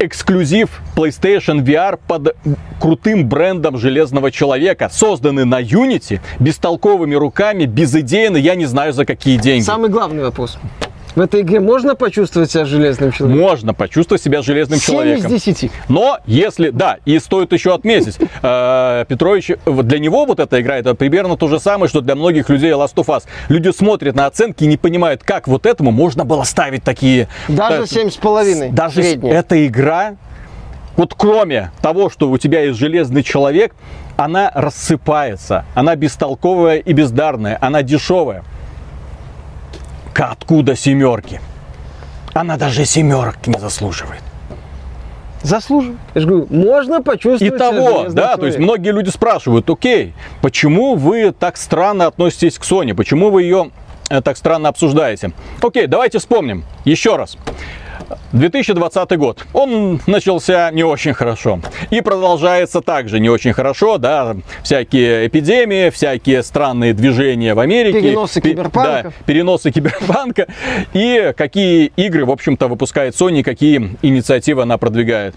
Эксклюзив 0.00 0.82
PlayStation 0.96 1.64
VR 1.64 1.96
под 2.08 2.34
крутым 2.80 3.28
брендом 3.28 3.78
Железного 3.78 4.32
Человека, 4.32 4.90
созданный 4.92 5.44
на 5.44 5.62
Unity, 5.62 6.20
бестолковыми 6.40 7.14
руками, 7.14 7.66
безыдейно, 7.66 8.36
я 8.36 8.56
не 8.56 8.66
знаю 8.66 8.92
за 8.92 9.04
какие 9.04 9.38
деньги. 9.38 9.62
Самый 9.62 9.90
главный 9.90 10.24
вопрос. 10.24 10.58
В 11.14 11.20
этой 11.20 11.42
игре 11.42 11.60
можно 11.60 11.94
почувствовать 11.94 12.50
себя 12.50 12.64
железным 12.64 13.12
человеком? 13.12 13.42
Можно 13.42 13.74
почувствовать 13.74 14.22
себя 14.22 14.40
железным 14.40 14.78
7 14.78 14.86
человеком. 14.94 15.34
из 15.34 15.42
10. 15.44 15.70
Но 15.88 16.18
если, 16.26 16.70
да, 16.70 16.96
и 17.04 17.18
стоит 17.18 17.52
еще 17.52 17.74
отметить, 17.74 18.16
э, 18.42 19.04
Петрович, 19.08 19.50
для 19.66 19.98
него 19.98 20.24
вот 20.24 20.40
эта 20.40 20.60
игра, 20.62 20.78
это 20.78 20.94
примерно 20.94 21.36
то 21.36 21.48
же 21.48 21.60
самое, 21.60 21.88
что 21.90 22.00
для 22.00 22.14
многих 22.14 22.48
людей 22.48 22.70
Last 22.70 22.94
of 22.94 23.06
Us. 23.06 23.24
Люди 23.50 23.70
смотрят 23.72 24.14
на 24.16 24.24
оценки 24.26 24.64
и 24.64 24.66
не 24.66 24.78
понимают, 24.78 25.22
как 25.22 25.48
вот 25.48 25.66
этому 25.66 25.90
можно 25.90 26.24
было 26.24 26.44
ставить 26.44 26.82
такие... 26.82 27.28
Даже 27.46 27.82
э, 27.82 28.06
7,5 28.06 28.72
Даже 28.72 29.02
с- 29.02 29.06
средняя. 29.06 29.38
эта 29.40 29.66
игра, 29.66 30.14
вот 30.96 31.14
кроме 31.14 31.72
того, 31.82 32.08
что 32.08 32.30
у 32.30 32.38
тебя 32.38 32.62
есть 32.62 32.78
железный 32.78 33.22
человек, 33.22 33.74
она 34.16 34.50
рассыпается, 34.54 35.64
она 35.74 35.94
бестолковая 35.94 36.78
и 36.78 36.92
бездарная, 36.94 37.58
она 37.60 37.82
дешевая. 37.82 38.44
Откуда 40.14 40.76
семерки? 40.76 41.40
Она 42.34 42.56
даже 42.56 42.84
семерок 42.84 43.46
не 43.46 43.58
заслуживает. 43.58 44.22
Заслуживает. 45.42 45.98
Я 46.14 46.20
же 46.20 46.26
говорю, 46.26 46.46
можно 46.50 47.02
почувствовать 47.02 47.54
Итого, 47.54 47.98
железным 47.98 48.14
да, 48.14 48.36
то 48.36 48.46
есть 48.46 48.58
многие 48.58 48.92
люди 48.92 49.10
спрашивают, 49.10 49.68
окей, 49.68 50.14
почему 50.40 50.94
вы 50.94 51.32
так 51.32 51.56
странно 51.56 52.06
относитесь 52.06 52.58
к 52.58 52.62
Sony, 52.62 52.94
почему 52.94 53.30
вы 53.30 53.42
ее 53.42 53.70
э, 54.08 54.22
так 54.22 54.36
странно 54.36 54.68
обсуждаете? 54.68 55.32
Окей, 55.60 55.88
давайте 55.88 56.20
вспомним 56.20 56.64
еще 56.84 57.16
раз. 57.16 57.36
2020 58.32 59.16
год. 59.18 59.44
Он 59.52 60.00
начался 60.06 60.70
не 60.70 60.84
очень 60.84 61.14
хорошо. 61.14 61.60
И 61.90 62.00
продолжается 62.00 62.80
также 62.80 63.20
не 63.20 63.28
очень 63.28 63.52
хорошо, 63.52 63.98
да, 63.98 64.36
всякие 64.62 65.26
эпидемии, 65.26 65.90
всякие 65.90 66.42
странные 66.42 66.94
движения 66.94 67.54
в 67.54 67.60
Америке. 67.60 68.00
Переносы 68.00 68.40
Пе- 68.40 68.50
киберпанка. 68.50 69.02
Да, 69.04 69.12
переносы 69.26 69.70
киберпанка. 69.70 70.46
И 70.92 71.32
какие 71.36 71.92
игры, 71.96 72.24
в 72.24 72.30
общем-то, 72.30 72.68
выпускает 72.68 73.14
Sony, 73.14 73.42
какие 73.42 73.96
инициативы 74.02 74.62
она 74.62 74.78
продвигает. 74.78 75.34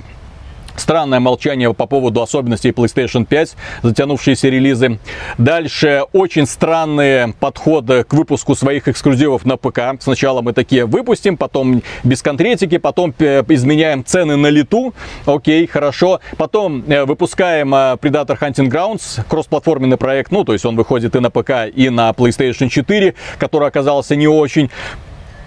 Странное 0.78 1.20
молчание 1.20 1.74
по 1.74 1.86
поводу 1.86 2.22
особенностей 2.22 2.70
PlayStation 2.70 3.26
5, 3.26 3.56
затянувшиеся 3.84 4.50
релизы. 4.50 5.00
Дальше 5.38 6.04
очень 6.14 6.46
странные 6.46 7.34
подходы 7.40 8.04
к 8.04 8.14
выпуску 8.14 8.56
своих 8.56 8.88
эксклюзивов 8.88 9.46
на 9.46 9.58
ПК. 9.58 9.80
Сначала 10.00 10.42
мы 10.42 10.54
такие 10.54 10.86
выпустим, 10.86 11.38
потом 11.38 11.82
без 12.04 12.22
конкретики, 12.22 12.78
потом 12.78 13.14
э, 13.20 13.44
изменяем 13.48 14.04
цены 14.04 14.36
на 14.36 14.48
лету. 14.48 14.94
Окей, 15.26 15.66
хорошо. 15.66 16.20
Потом 16.38 16.84
э, 16.88 17.06
выпускаем 17.06 17.74
э, 17.74 17.96
Predator 17.96 18.38
Hunting 18.40 18.70
Grounds, 18.70 19.22
кроссплатформенный 19.30 19.98
проект. 19.98 20.32
Ну, 20.32 20.44
то 20.44 20.54
есть 20.54 20.66
он 20.66 20.76
выходит 20.76 21.16
и 21.16 21.20
на 21.20 21.30
ПК, 21.30 21.52
и 21.74 21.90
на 21.90 22.10
PlayStation 22.12 22.70
4, 22.70 23.14
который 23.38 23.68
оказался 23.68 24.16
не 24.16 24.28
очень. 24.28 24.70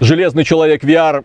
Железный 0.00 0.44
человек 0.44 0.84
VR. 0.84 1.24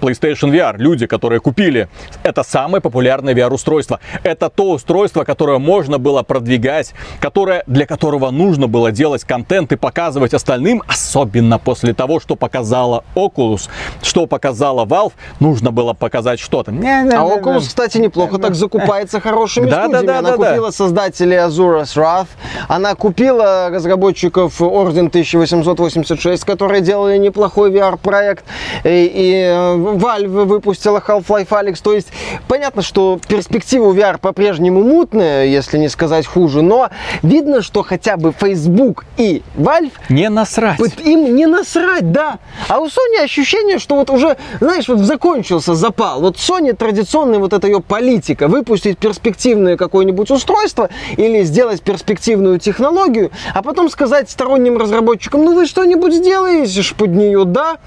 PlayStation 0.00 0.50
VR, 0.50 0.76
люди, 0.78 1.06
которые 1.06 1.40
купили, 1.40 1.88
это 2.22 2.42
самое 2.42 2.80
популярное 2.80 3.34
VR-устройство. 3.34 4.00
Это 4.22 4.48
то 4.48 4.70
устройство, 4.72 5.24
которое 5.24 5.58
можно 5.58 5.98
было 5.98 6.22
продвигать, 6.22 6.94
которое, 7.20 7.62
для 7.66 7.86
которого 7.86 8.30
нужно 8.30 8.66
было 8.66 8.92
делать 8.92 9.24
контент 9.24 9.72
и 9.72 9.76
показывать 9.76 10.34
остальным, 10.34 10.82
особенно 10.86 11.58
после 11.58 11.94
того, 11.94 12.20
что 12.20 12.36
показала 12.36 13.04
Oculus, 13.14 13.68
что 14.02 14.26
показала 14.26 14.84
Valve, 14.84 15.12
нужно 15.40 15.70
было 15.70 15.92
показать 15.92 16.40
что-то. 16.40 16.70
А 16.72 17.24
Oculus, 17.24 17.60
кстати, 17.60 17.98
неплохо 17.98 18.38
так 18.38 18.54
закупается 18.54 19.20
хорошими 19.20 19.68
Да, 19.68 19.88
да, 19.88 19.98
студиями. 19.98 20.06
да, 20.06 20.18
она 20.18 20.30
да, 20.30 20.36
да. 20.36 20.48
купила 20.50 20.70
создателей 20.70 21.36
Azuras 21.36 21.96
Wrath, 21.96 22.28
она 22.68 22.94
купила 22.94 23.68
разработчиков 23.70 24.60
Origin 24.60 25.08
1886, 25.08 26.44
которые 26.44 26.80
делали 26.80 27.16
неплохой 27.18 27.70
VR-проект, 27.70 28.44
и, 28.84 29.10
и, 29.14 29.32
э, 29.46 29.87
Valve 29.96 30.44
выпустила 30.44 31.02
Half-Life 31.06 31.48
Alyx. 31.48 31.80
То 31.82 31.92
есть 31.92 32.08
понятно, 32.46 32.82
что 32.82 33.18
перспективы 33.28 33.94
VR 33.94 34.18
по-прежнему 34.18 34.82
мутные, 34.82 35.52
если 35.52 35.78
не 35.78 35.88
сказать 35.88 36.26
хуже, 36.26 36.62
но 36.62 36.90
видно, 37.22 37.62
что 37.62 37.82
хотя 37.82 38.16
бы 38.16 38.32
Facebook 38.32 39.04
и 39.16 39.42
Valve 39.56 39.92
Не 40.08 40.28
насрать. 40.28 40.80
им 41.04 41.34
не 41.34 41.46
насрать, 41.46 42.12
да. 42.12 42.38
А 42.68 42.80
у 42.80 42.86
Sony 42.86 43.22
ощущение, 43.22 43.78
что 43.78 43.96
вот 43.96 44.10
уже, 44.10 44.36
знаешь, 44.60 44.88
вот 44.88 44.98
закончился 45.00 45.74
запал. 45.74 46.20
Вот 46.20 46.36
Sony 46.36 46.72
традиционная 46.74 47.38
вот 47.38 47.52
эта 47.52 47.66
ее 47.66 47.80
политика, 47.80 48.48
выпустить 48.48 48.98
перспективное 48.98 49.76
какое-нибудь 49.76 50.30
устройство 50.30 50.88
или 51.16 51.42
сделать 51.42 51.82
перспективную 51.82 52.58
технологию, 52.58 53.30
а 53.54 53.62
потом 53.62 53.90
сказать 53.90 54.30
сторонним 54.30 54.78
разработчикам, 54.78 55.44
ну 55.44 55.54
вы 55.54 55.66
что-нибудь 55.66 56.14
сделаете 56.14 56.82
ж 56.82 56.94
под 56.94 57.10
нее, 57.10 57.44
да? 57.44 57.78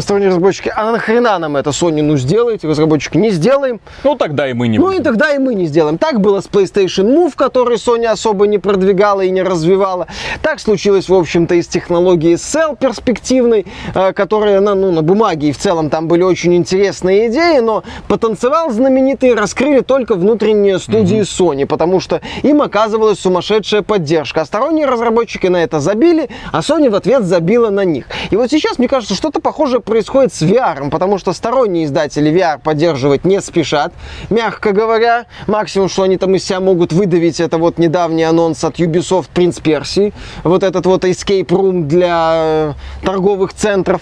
Сторонние 0.00 0.28
разработчики, 0.30 0.72
а 0.74 0.92
нахрена 0.92 1.38
нам 1.38 1.56
это 1.56 1.70
Sony, 1.70 2.02
ну 2.02 2.16
сделайте, 2.16 2.66
разработчики, 2.66 3.16
не 3.18 3.30
сделаем. 3.30 3.80
Ну 4.02 4.16
тогда 4.16 4.48
и 4.48 4.52
мы 4.54 4.68
не 4.68 4.78
Ну 4.78 4.86
будем. 4.86 5.00
и 5.00 5.04
тогда 5.04 5.34
и 5.34 5.38
мы 5.38 5.54
не 5.54 5.66
сделаем. 5.66 5.98
Так 5.98 6.20
было 6.20 6.40
с 6.40 6.46
PlayStation 6.46 7.04
Move, 7.14 7.32
который 7.36 7.76
Sony 7.76 8.06
особо 8.06 8.46
не 8.46 8.58
продвигала 8.58 9.20
и 9.20 9.30
не 9.30 9.42
развивала. 9.42 10.06
Так 10.42 10.60
случилось, 10.60 11.08
в 11.08 11.14
общем-то, 11.14 11.54
и 11.54 11.62
с 11.62 11.68
технологией 11.68 12.34
Cell 12.34 12.76
перспективной, 12.78 13.66
э, 13.94 14.12
которая 14.12 14.60
на, 14.60 14.74
ну, 14.74 14.90
на 14.90 15.02
бумаге 15.02 15.48
и 15.48 15.52
в 15.52 15.58
целом 15.58 15.90
там 15.90 16.08
были 16.08 16.22
очень 16.22 16.54
интересные 16.54 17.28
идеи, 17.28 17.58
но 17.60 17.84
потанцевал 18.08 18.70
знаменитый 18.70 19.34
раскрыли 19.34 19.80
только 19.80 20.14
внутренние 20.14 20.78
студии 20.78 21.20
Sony, 21.20 21.66
потому 21.66 22.00
что 22.00 22.20
им 22.42 22.62
оказывалась 22.62 23.20
сумасшедшая 23.20 23.82
поддержка. 23.82 24.40
А 24.42 24.44
сторонние 24.44 24.86
разработчики 24.86 25.46
на 25.46 25.62
это 25.62 25.80
забили, 25.80 26.30
а 26.52 26.60
Sony 26.60 26.88
в 26.90 26.94
ответ 26.94 27.24
забила 27.24 27.70
на 27.70 27.84
них. 27.84 28.06
И 28.30 28.36
вот 28.36 28.50
сейчас, 28.50 28.78
мне 28.78 28.88
кажется, 28.88 29.14
что-то 29.14 29.40
похожее 29.40 29.80
происходит 29.90 30.32
с 30.32 30.40
VR, 30.40 30.88
потому 30.88 31.18
что 31.18 31.32
сторонние 31.32 31.84
издатели 31.84 32.30
VR 32.32 32.60
поддерживать 32.62 33.24
не 33.24 33.40
спешат, 33.40 33.92
мягко 34.30 34.70
говоря. 34.70 35.26
Максимум, 35.48 35.88
что 35.88 36.04
они 36.04 36.16
там 36.16 36.32
из 36.36 36.44
себя 36.44 36.60
могут 36.60 36.92
выдавить, 36.92 37.40
это 37.40 37.58
вот 37.58 37.76
недавний 37.76 38.22
анонс 38.22 38.62
от 38.62 38.78
Ubisoft 38.78 39.26
Принц 39.34 39.58
Персии, 39.58 40.12
вот 40.44 40.62
этот 40.62 40.86
вот 40.86 41.04
Escape 41.04 41.46
Room 41.46 41.88
для 41.88 42.32
э, 42.34 42.72
торговых 43.04 43.52
центров. 43.52 44.00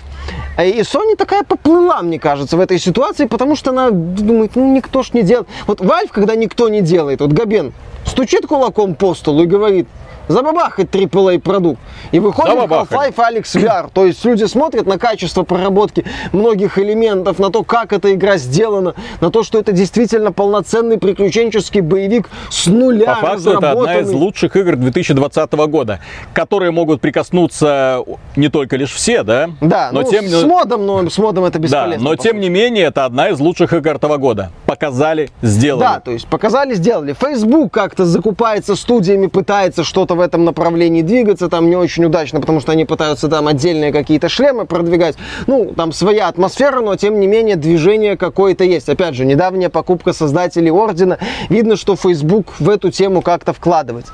И 0.58 0.80
Sony 0.80 1.16
такая 1.16 1.42
поплыла, 1.42 2.02
мне 2.02 2.18
кажется, 2.18 2.58
в 2.58 2.60
этой 2.60 2.78
ситуации, 2.78 3.24
потому 3.24 3.56
что 3.56 3.70
она 3.70 3.90
думает, 3.90 4.56
ну 4.56 4.70
никто 4.70 5.02
ж 5.02 5.14
не 5.14 5.22
делает. 5.22 5.48
Вот 5.66 5.80
Valve, 5.80 6.10
когда 6.12 6.34
никто 6.34 6.68
не 6.68 6.82
делает, 6.82 7.22
вот 7.22 7.32
Габен 7.32 7.72
стучит 8.04 8.46
кулаком 8.46 8.94
по 8.94 9.14
столу 9.14 9.44
и 9.44 9.46
говорит, 9.46 9.88
забабахать 10.28 10.88
AAA 10.88 11.40
продукт. 11.40 11.80
И 12.12 12.20
выходит. 12.20 12.54
Half-Life 12.54 13.16
Alex 13.16 13.42
VR. 13.54 13.90
То 13.92 14.06
есть 14.06 14.24
люди 14.24 14.44
смотрят 14.44 14.86
на 14.86 14.98
качество 14.98 15.42
проработки 15.42 16.04
многих 16.32 16.78
элементов, 16.78 17.38
на 17.38 17.50
то, 17.50 17.64
как 17.64 17.92
эта 17.92 18.14
игра 18.14 18.36
сделана, 18.36 18.94
на 19.20 19.30
то, 19.30 19.42
что 19.42 19.58
это 19.58 19.72
действительно 19.72 20.32
полноценный 20.32 20.98
приключенческий 20.98 21.80
боевик 21.80 22.28
с 22.50 22.66
нуля 22.66 23.14
По 23.14 23.26
факту 23.28 23.58
это 23.58 23.72
одна 23.72 23.98
из 23.98 24.10
лучших 24.10 24.56
игр 24.56 24.76
2020 24.76 25.52
года, 25.52 26.00
к 26.32 26.36
которой 26.36 26.70
могут 26.70 27.00
прикоснуться 27.00 28.04
не 28.36 28.48
только 28.48 28.76
лишь 28.76 28.92
все, 28.92 29.22
да? 29.22 29.50
Да, 29.60 29.90
но 29.92 30.02
ну, 30.02 30.10
тем 30.10 30.26
с 30.26 30.44
модом, 30.44 30.86
но 30.86 31.08
с 31.08 31.18
модом 31.18 31.44
это 31.44 31.58
Да, 31.58 31.64
бесполезно. 31.64 32.10
но 32.10 32.16
по 32.16 32.22
тем 32.22 32.36
сути. 32.36 32.42
не 32.42 32.48
менее, 32.50 32.84
это 32.86 33.04
одна 33.04 33.30
из 33.30 33.40
лучших 33.40 33.72
игр 33.72 33.96
этого 33.96 34.16
года. 34.16 34.50
Показали, 34.66 35.30
сделали. 35.42 35.80
Да, 35.80 36.00
то 36.00 36.10
есть 36.10 36.26
показали, 36.26 36.74
сделали. 36.74 37.14
Facebook 37.18 37.72
как-то 37.72 38.04
закупается 38.04 38.76
студиями, 38.76 39.26
пытается 39.26 39.84
что-то 39.84 40.14
в 40.18 40.20
этом 40.20 40.44
направлении 40.44 41.02
двигаться, 41.02 41.48
там 41.48 41.70
не 41.70 41.76
очень 41.76 42.04
удачно, 42.04 42.40
потому 42.40 42.60
что 42.60 42.72
они 42.72 42.84
пытаются 42.84 43.28
там 43.28 43.48
отдельные 43.48 43.92
какие-то 43.92 44.28
шлемы 44.28 44.66
продвигать. 44.66 45.16
Ну, 45.46 45.72
там 45.74 45.92
своя 45.92 46.28
атмосфера, 46.28 46.80
но 46.80 46.96
тем 46.96 47.18
не 47.20 47.26
менее 47.26 47.56
движение 47.56 48.16
какое-то 48.16 48.64
есть. 48.64 48.88
Опять 48.88 49.14
же, 49.14 49.24
недавняя 49.24 49.70
покупка 49.70 50.12
создателей 50.12 50.70
Ордена. 50.70 51.18
Видно, 51.48 51.76
что 51.76 51.96
Facebook 51.96 52.54
в 52.58 52.68
эту 52.68 52.90
тему 52.90 53.22
как-то 53.22 53.52
вкладывает. 53.52 54.06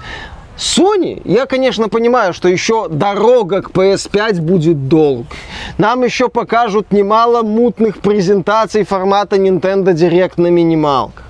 Sony, 0.56 1.20
я, 1.24 1.46
конечно, 1.46 1.88
понимаю, 1.88 2.32
что 2.32 2.48
еще 2.48 2.88
дорога 2.88 3.62
к 3.62 3.70
PS5 3.70 4.40
будет 4.40 4.88
долг. 4.88 5.26
Нам 5.78 6.04
еще 6.04 6.28
покажут 6.28 6.92
немало 6.92 7.42
мутных 7.42 7.98
презентаций 7.98 8.84
формата 8.84 9.36
Nintendo 9.36 9.92
Direct 9.92 10.34
на 10.36 10.48
минималках. 10.48 11.23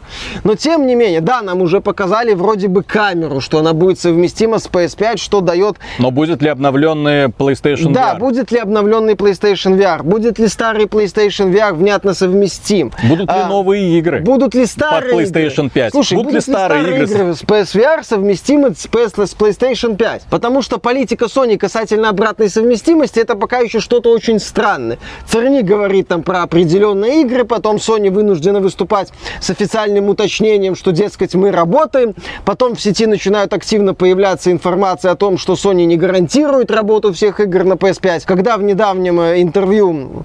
Но 0.44 0.54
тем 0.54 0.86
не 0.86 0.94
менее, 0.94 1.20
да, 1.20 1.42
нам 1.42 1.62
уже 1.62 1.80
показали 1.80 2.34
вроде 2.34 2.68
бы 2.68 2.82
камеру, 2.82 3.40
что 3.40 3.58
она 3.58 3.72
будет 3.72 3.98
совместима 3.98 4.58
с 4.58 4.66
PS5, 4.66 5.16
что 5.18 5.40
дает 5.40 5.76
Но 5.98 6.10
будет 6.10 6.42
ли 6.42 6.48
обновленный 6.48 7.26
PlayStation 7.26 7.92
да, 7.92 8.14
VR? 8.14 8.18
будет 8.18 8.50
ли 8.52 8.58
обновленный 8.58 9.14
PlayStation 9.14 9.76
VR, 9.78 10.02
будет 10.02 10.38
ли 10.38 10.48
старый 10.48 10.86
PlayStation 10.86 11.52
VR 11.52 11.74
внятно 11.74 12.14
совместим. 12.14 12.92
Будут 13.08 13.30
ли 13.30 13.38
А, 13.38 13.48
новые 13.48 13.98
игры? 13.98 14.20
Будут 14.20 14.54
ли 14.54 14.66
старые 14.66 15.14
PlayStation 15.14 15.66
игры? 15.66 15.70
5? 15.70 15.92
Слушай, 15.92 16.14
Будут 16.14 16.32
ли 16.32 16.40
старые 16.40 16.84
игры? 17.02 17.34
с 17.34 17.42
PS 17.42 17.74
VR 17.74 18.02
совместимы 18.04 18.74
с 18.74 18.86
PS 18.86 19.26
с 19.26 19.34
PlayStation 19.34 19.96
5? 19.96 20.22
Потому 20.30 20.62
что 20.62 20.78
политика 20.78 21.26
Sony 21.26 21.56
касательно 21.56 22.08
обратной 22.08 22.48
совместимости 22.48 23.18
это 23.18 23.34
пока 23.36 23.58
еще 23.58 23.80
что-то 23.80 24.10
очень 24.10 24.38
странное. 24.38 24.98
Церни 25.26 25.60
говорит 25.60 26.08
там 26.08 26.22
про 26.22 26.42
определенные 26.42 27.22
игры, 27.22 27.44
потом 27.44 27.76
Sony 27.76 28.10
вынуждена 28.10 28.60
выступать 28.60 29.12
с 29.40 29.50
официальным 29.50 30.03
уточнением, 30.08 30.74
что, 30.74 30.92
дескать, 30.92 31.34
мы 31.34 31.50
работаем. 31.50 32.14
Потом 32.44 32.74
в 32.74 32.80
сети 32.80 33.06
начинают 33.06 33.52
активно 33.52 33.94
появляться 33.94 34.50
информация 34.50 35.12
о 35.12 35.16
том, 35.16 35.38
что 35.38 35.54
Sony 35.54 35.84
не 35.84 35.96
гарантирует 35.96 36.70
работу 36.70 37.12
всех 37.12 37.40
игр 37.40 37.64
на 37.64 37.74
PS5. 37.74 38.22
Когда 38.24 38.56
в 38.56 38.62
недавнем 38.62 39.20
э, 39.20 39.42
интервью 39.42 40.24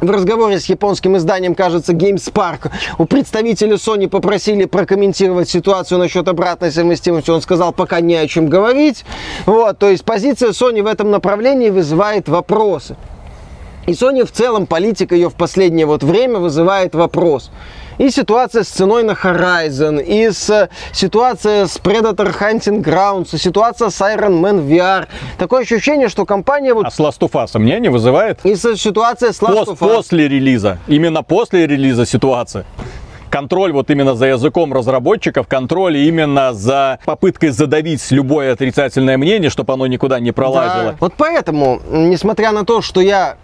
в 0.00 0.10
разговоре 0.10 0.58
с 0.58 0.66
японским 0.66 1.16
изданием, 1.16 1.54
кажется, 1.54 1.92
GameSpark, 1.92 2.70
у 2.98 3.04
представителя 3.04 3.74
Sony 3.74 4.08
попросили 4.08 4.64
прокомментировать 4.64 5.48
ситуацию 5.48 5.98
насчет 5.98 6.26
обратной 6.28 6.72
совместимости. 6.72 7.30
Он 7.30 7.42
сказал, 7.42 7.72
пока 7.72 8.00
не 8.00 8.16
о 8.16 8.26
чем 8.26 8.48
говорить. 8.48 9.04
Вот, 9.46 9.78
то 9.78 9.90
есть 9.90 10.04
позиция 10.04 10.50
Sony 10.50 10.82
в 10.82 10.86
этом 10.86 11.10
направлении 11.10 11.70
вызывает 11.70 12.28
вопросы. 12.28 12.96
И 13.86 13.92
Sony 13.92 14.24
в 14.24 14.32
целом, 14.32 14.66
политика 14.66 15.14
ее 15.14 15.30
в 15.30 15.34
последнее 15.34 15.86
вот 15.86 16.02
время 16.02 16.38
вызывает 16.38 16.94
вопрос. 16.94 17.50
И 18.00 18.08
ситуация 18.10 18.62
с 18.64 18.68
ценой 18.68 19.02
на 19.02 19.12
Horizon, 19.12 20.02
и 20.02 20.30
с, 20.30 20.48
э, 20.48 20.68
ситуация 20.90 21.66
с 21.66 21.76
Predator 21.76 22.34
Hunting 22.40 22.82
Grounds, 22.82 23.34
и 23.34 23.38
ситуация 23.38 23.90
с 23.90 24.00
Iron 24.00 24.40
Man 24.40 24.66
VR. 24.66 25.06
Такое 25.36 25.60
ощущение, 25.64 26.08
что 26.08 26.24
компания 26.24 26.72
вот... 26.72 26.86
А 26.86 26.90
с 26.90 26.98
Last 26.98 27.18
of 27.20 27.32
Us 27.32 27.58
мне 27.58 27.78
не 27.78 27.90
вызывает? 27.90 28.38
И 28.42 28.54
с- 28.54 28.76
ситуация 28.76 29.32
с 29.34 29.42
Last 29.42 29.52
Пос- 29.52 29.66
of 29.66 29.78
Us. 29.80 29.94
после 29.96 30.28
релиза, 30.28 30.78
именно 30.88 31.22
после 31.22 31.66
релиза 31.66 32.06
ситуация. 32.06 32.64
Контроль 33.28 33.70
вот 33.72 33.90
именно 33.90 34.14
за 34.14 34.28
языком 34.28 34.72
разработчиков, 34.72 35.46
контроль 35.46 35.98
именно 35.98 36.54
за 36.54 37.00
попыткой 37.04 37.50
задавить 37.50 38.10
любое 38.10 38.54
отрицательное 38.54 39.18
мнение, 39.18 39.50
чтобы 39.50 39.74
оно 39.74 39.86
никуда 39.86 40.20
не 40.20 40.32
пролазило. 40.32 40.92
Да. 40.92 40.96
Вот 41.00 41.12
поэтому, 41.18 41.82
несмотря 41.90 42.52
на 42.52 42.64
то, 42.64 42.80
что 42.80 43.02
я 43.02 43.36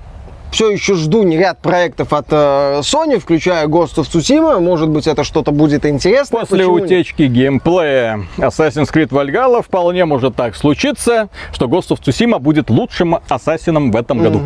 все 0.56 0.70
еще 0.70 0.94
жду 0.94 1.22
не 1.22 1.36
ряд 1.36 1.58
проектов 1.60 2.14
от 2.14 2.28
э, 2.30 2.80
Sony, 2.80 3.18
включая 3.18 3.66
Ghost 3.66 3.96
of 3.96 4.04
Tsushima, 4.10 4.58
может 4.58 4.88
быть, 4.88 5.06
это 5.06 5.22
что-то 5.22 5.50
будет 5.50 5.84
интересное. 5.84 6.40
После 6.40 6.60
почему 6.60 6.78
нет? 6.78 6.86
утечки 6.86 7.24
геймплея 7.24 8.26
Assassin's 8.38 8.90
Creed 8.90 9.10
Valhalla 9.10 9.62
вполне 9.62 10.06
может 10.06 10.34
так 10.34 10.56
случиться, 10.56 11.28
что 11.52 11.66
Ghost 11.66 11.90
of 11.90 12.00
Tsushima 12.00 12.38
будет 12.38 12.70
лучшим 12.70 13.18
ассасином 13.28 13.90
в 13.90 13.96
этом 13.96 14.22
году. 14.22 14.40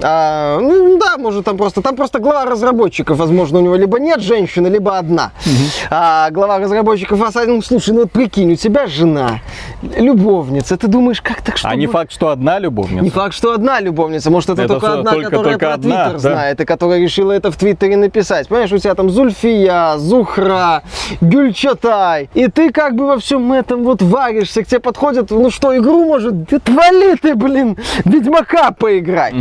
А, 0.00 0.58
ну 0.60 0.98
да, 0.98 1.16
может 1.18 1.44
там 1.44 1.56
просто, 1.56 1.82
там 1.82 1.96
просто 1.96 2.18
глава 2.20 2.44
разработчиков, 2.44 3.18
возможно, 3.18 3.58
у 3.58 3.62
него 3.62 3.76
либо 3.76 3.98
нет 3.98 4.20
женщины, 4.20 4.68
либо 4.68 4.96
одна. 4.98 5.32
А 5.90 6.30
глава 6.30 6.58
разработчиков 6.58 7.20
Assassin's, 7.20 7.46
ну 7.48 7.62
слушай, 7.62 7.94
ну 7.94 8.00
вот 8.02 8.12
прикинь, 8.12 8.52
у 8.52 8.56
тебя 8.56 8.86
жена, 8.86 9.40
любовница, 9.82 10.76
ты 10.76 10.86
думаешь, 10.86 11.20
как 11.20 11.42
так 11.42 11.56
что? 11.56 11.68
А 11.68 11.74
не 11.76 11.86
факт, 11.86 12.12
что 12.12 12.28
одна 12.28 12.58
любовница. 12.58 13.02
Не 13.02 13.10
факт, 13.10 13.34
что 13.34 13.52
одна 13.52 13.80
любовница, 13.80 14.30
может 14.30 14.50
это, 14.50 14.62
Это 14.62 14.74
только 14.74 14.92
одна, 14.94 15.10
только- 15.12 15.30
которая 15.30 15.52
только 15.54 15.66
про 15.66 15.74
одна, 15.74 16.04
Твиттер 16.04 16.12
да? 16.12 16.18
знает, 16.18 16.60
и 16.60 16.64
которая 16.64 17.00
решила 17.00 17.32
это 17.32 17.50
в 17.50 17.56
Твиттере 17.56 17.96
написать. 17.96 18.48
Понимаешь, 18.48 18.72
у 18.72 18.78
тебя 18.78 18.94
там 18.94 19.10
Зульфия, 19.10 19.96
Зухра, 19.96 20.82
Гюльчатай, 21.20 22.28
и 22.34 22.48
ты 22.48 22.70
как 22.70 22.94
бы 22.94 23.06
во 23.06 23.18
всем 23.18 23.52
этом 23.52 23.84
вот 23.84 24.02
варишься, 24.02 24.62
к 24.62 24.66
тебе 24.66 24.80
подходят, 24.80 25.30
ну 25.30 25.50
что, 25.50 25.76
игру 25.76 26.04
может, 26.04 26.44
да 26.44 26.58
твали 26.58 27.14
ты, 27.16 27.34
блин, 27.34 27.76
Ведьмака 28.04 28.70
поиграй. 28.70 29.32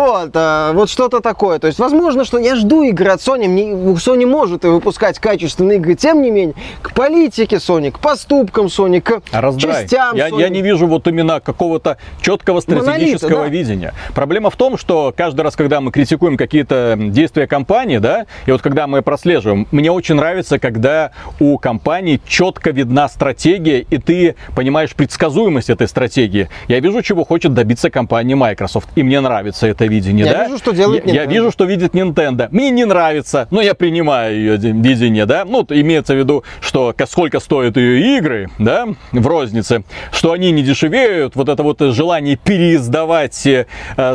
Вот, 0.00 0.30
а, 0.34 0.72
вот 0.72 0.88
что-то 0.88 1.20
такое. 1.20 1.58
То 1.58 1.66
есть, 1.66 1.78
возможно, 1.78 2.24
что 2.24 2.38
я 2.38 2.56
жду 2.56 2.82
игры 2.82 3.10
от 3.10 3.20
Sony, 3.20 3.48
мне, 3.48 3.72
Sony 3.96 4.24
может 4.24 4.64
и 4.64 4.68
выпускать 4.68 5.18
качественные 5.18 5.76
игры, 5.76 5.94
тем 5.94 6.22
не 6.22 6.30
менее, 6.30 6.54
к 6.80 6.94
политике 6.94 7.56
Sony, 7.56 7.90
к 7.90 7.98
поступкам 7.98 8.66
Sony, 8.66 9.02
к 9.02 9.20
Раздрай. 9.30 9.82
частям 9.82 10.16
Я, 10.16 10.30
Sony. 10.30 10.40
я 10.40 10.48
не 10.48 10.62
вижу 10.62 10.86
вот 10.86 11.06
именно 11.06 11.40
какого-то 11.40 11.98
четкого 12.22 12.60
стратегического 12.60 13.28
Монолита, 13.28 13.28
да. 13.28 13.48
видения. 13.48 13.94
Проблема 14.14 14.48
в 14.48 14.56
том, 14.56 14.78
что 14.78 15.12
каждый 15.14 15.42
раз, 15.42 15.54
когда 15.54 15.82
мы 15.82 15.92
критикуем 15.92 16.38
какие-то 16.38 16.96
действия 16.98 17.46
компании, 17.46 17.98
да, 17.98 18.26
и 18.46 18.52
вот 18.52 18.62
когда 18.62 18.86
мы 18.86 19.02
прослеживаем, 19.02 19.66
мне 19.70 19.92
очень 19.92 20.14
нравится, 20.14 20.58
когда 20.58 21.10
у 21.38 21.58
компании 21.58 22.20
четко 22.26 22.70
видна 22.70 23.08
стратегия, 23.08 23.80
и 23.80 23.98
ты 23.98 24.36
понимаешь 24.56 24.94
предсказуемость 24.94 25.68
этой 25.68 25.88
стратегии. 25.88 26.48
Я 26.68 26.80
вижу, 26.80 27.02
чего 27.02 27.24
хочет 27.24 27.52
добиться 27.52 27.90
компания 27.90 28.34
Microsoft, 28.34 28.88
и 28.94 29.02
мне 29.02 29.20
нравится 29.20 29.66
это 29.66 29.89
видение, 29.90 30.24
Я 30.24 30.32
да? 30.32 30.44
вижу, 30.46 30.58
что 30.58 30.72
делает 30.72 31.06
я, 31.06 31.12
я 31.12 31.24
Nintendo. 31.24 31.28
вижу, 31.30 31.50
что 31.50 31.64
видит 31.66 31.94
Nintendo. 31.94 32.48
Мне 32.50 32.70
не 32.70 32.84
нравится, 32.86 33.46
но 33.50 33.60
я 33.60 33.74
принимаю 33.74 34.34
ее 34.36 34.56
видение, 34.56 35.26
да. 35.26 35.44
Ну, 35.44 35.66
имеется 35.68 36.14
в 36.14 36.18
виду, 36.18 36.44
что 36.60 36.94
сколько 37.06 37.40
стоят 37.40 37.76
ее 37.76 38.16
игры, 38.18 38.48
да, 38.58 38.86
в 39.12 39.26
рознице, 39.26 39.84
что 40.12 40.32
они 40.32 40.50
не 40.52 40.62
дешевеют, 40.62 41.36
вот 41.36 41.48
это 41.48 41.62
вот 41.62 41.80
желание 41.80 42.36
переиздавать 42.36 43.46
э, 43.46 43.66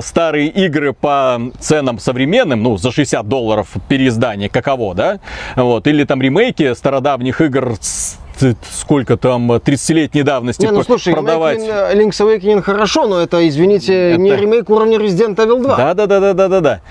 старые 0.02 0.48
игры 0.48 0.94
по 0.94 1.40
ценам 1.60 2.00
современным, 2.00 2.64
ну, 2.64 2.78
за 2.78 2.92
60 2.92 3.28
долларов 3.28 3.68
переиздание, 3.90 4.50
каково, 4.50 4.96
да, 4.96 5.20
вот, 5.56 5.88
или 5.88 6.04
там 6.06 6.22
ремейки 6.22 6.74
стародавних 6.74 7.42
игр 7.42 7.74
с- 7.80 8.18
сколько 8.71 9.17
там, 9.17 9.52
30-летней 9.52 10.24
давности 10.24 10.62
Не, 10.65 10.71
ну 10.71 10.84
слушай, 10.84 11.13
продавать. 11.13 11.60
Link's 11.60 12.19
Awakening 12.21 12.62
хорошо, 12.62 13.08
но 13.08 13.21
это, 13.21 13.48
извините, 13.48 14.15
не 14.17 14.30
Это- 14.30 14.41
ремейк 14.41 14.69
уровня 14.69 14.98
Resident 14.98 15.36
Evil 15.36 15.62
2. 15.62 15.76
Да, 15.78 15.93
да, 15.93 16.08
да, 16.08 16.19
да, 16.19 16.34
да, 16.34 16.48
да, 16.48 16.62
да. 16.62 16.82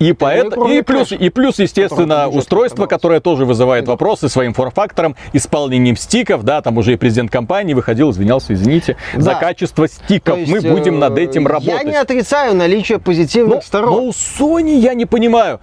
И, 0.00 0.12
поэт- 0.14 0.56
и, 0.68 0.82
плюс, 0.82 1.12
и 1.12 1.28
плюс, 1.30 1.60
естественно, 1.60 2.28
устройство, 2.28 2.86
которое 2.86 3.20
тоже 3.20 3.44
вызывает 3.44 3.86
вопросы 3.86 4.28
своим 4.28 4.52
форм-фактором, 4.52 5.14
исполнением 5.32 5.96
стиков, 5.96 6.42
да, 6.42 6.60
там 6.60 6.76
уже 6.78 6.94
и 6.94 6.96
президент 6.96 7.30
компании 7.30 7.72
выходил, 7.74 8.10
извинялся, 8.10 8.52
извините, 8.54 8.96
за 9.14 9.30
Да. 9.30 9.34
качество 9.36 9.86
стиков. 9.86 10.38
Есть, 10.38 10.64
Мы 10.64 10.70
будем 10.72 10.96
э, 10.96 10.98
над 10.98 11.18
этим 11.18 11.42
Я 11.44 11.48
работать. 11.50 11.84
не 11.84 11.94
отрицаю 11.96 12.56
наличие 12.56 12.98
позитивных 12.98 13.54
но, 13.56 13.60
сторон. 13.62 13.90
но 13.90 14.02
у 14.06 14.10
Sony 14.10 14.80
я 14.80 14.94
не 14.94 15.06
понимаю, 15.06 15.60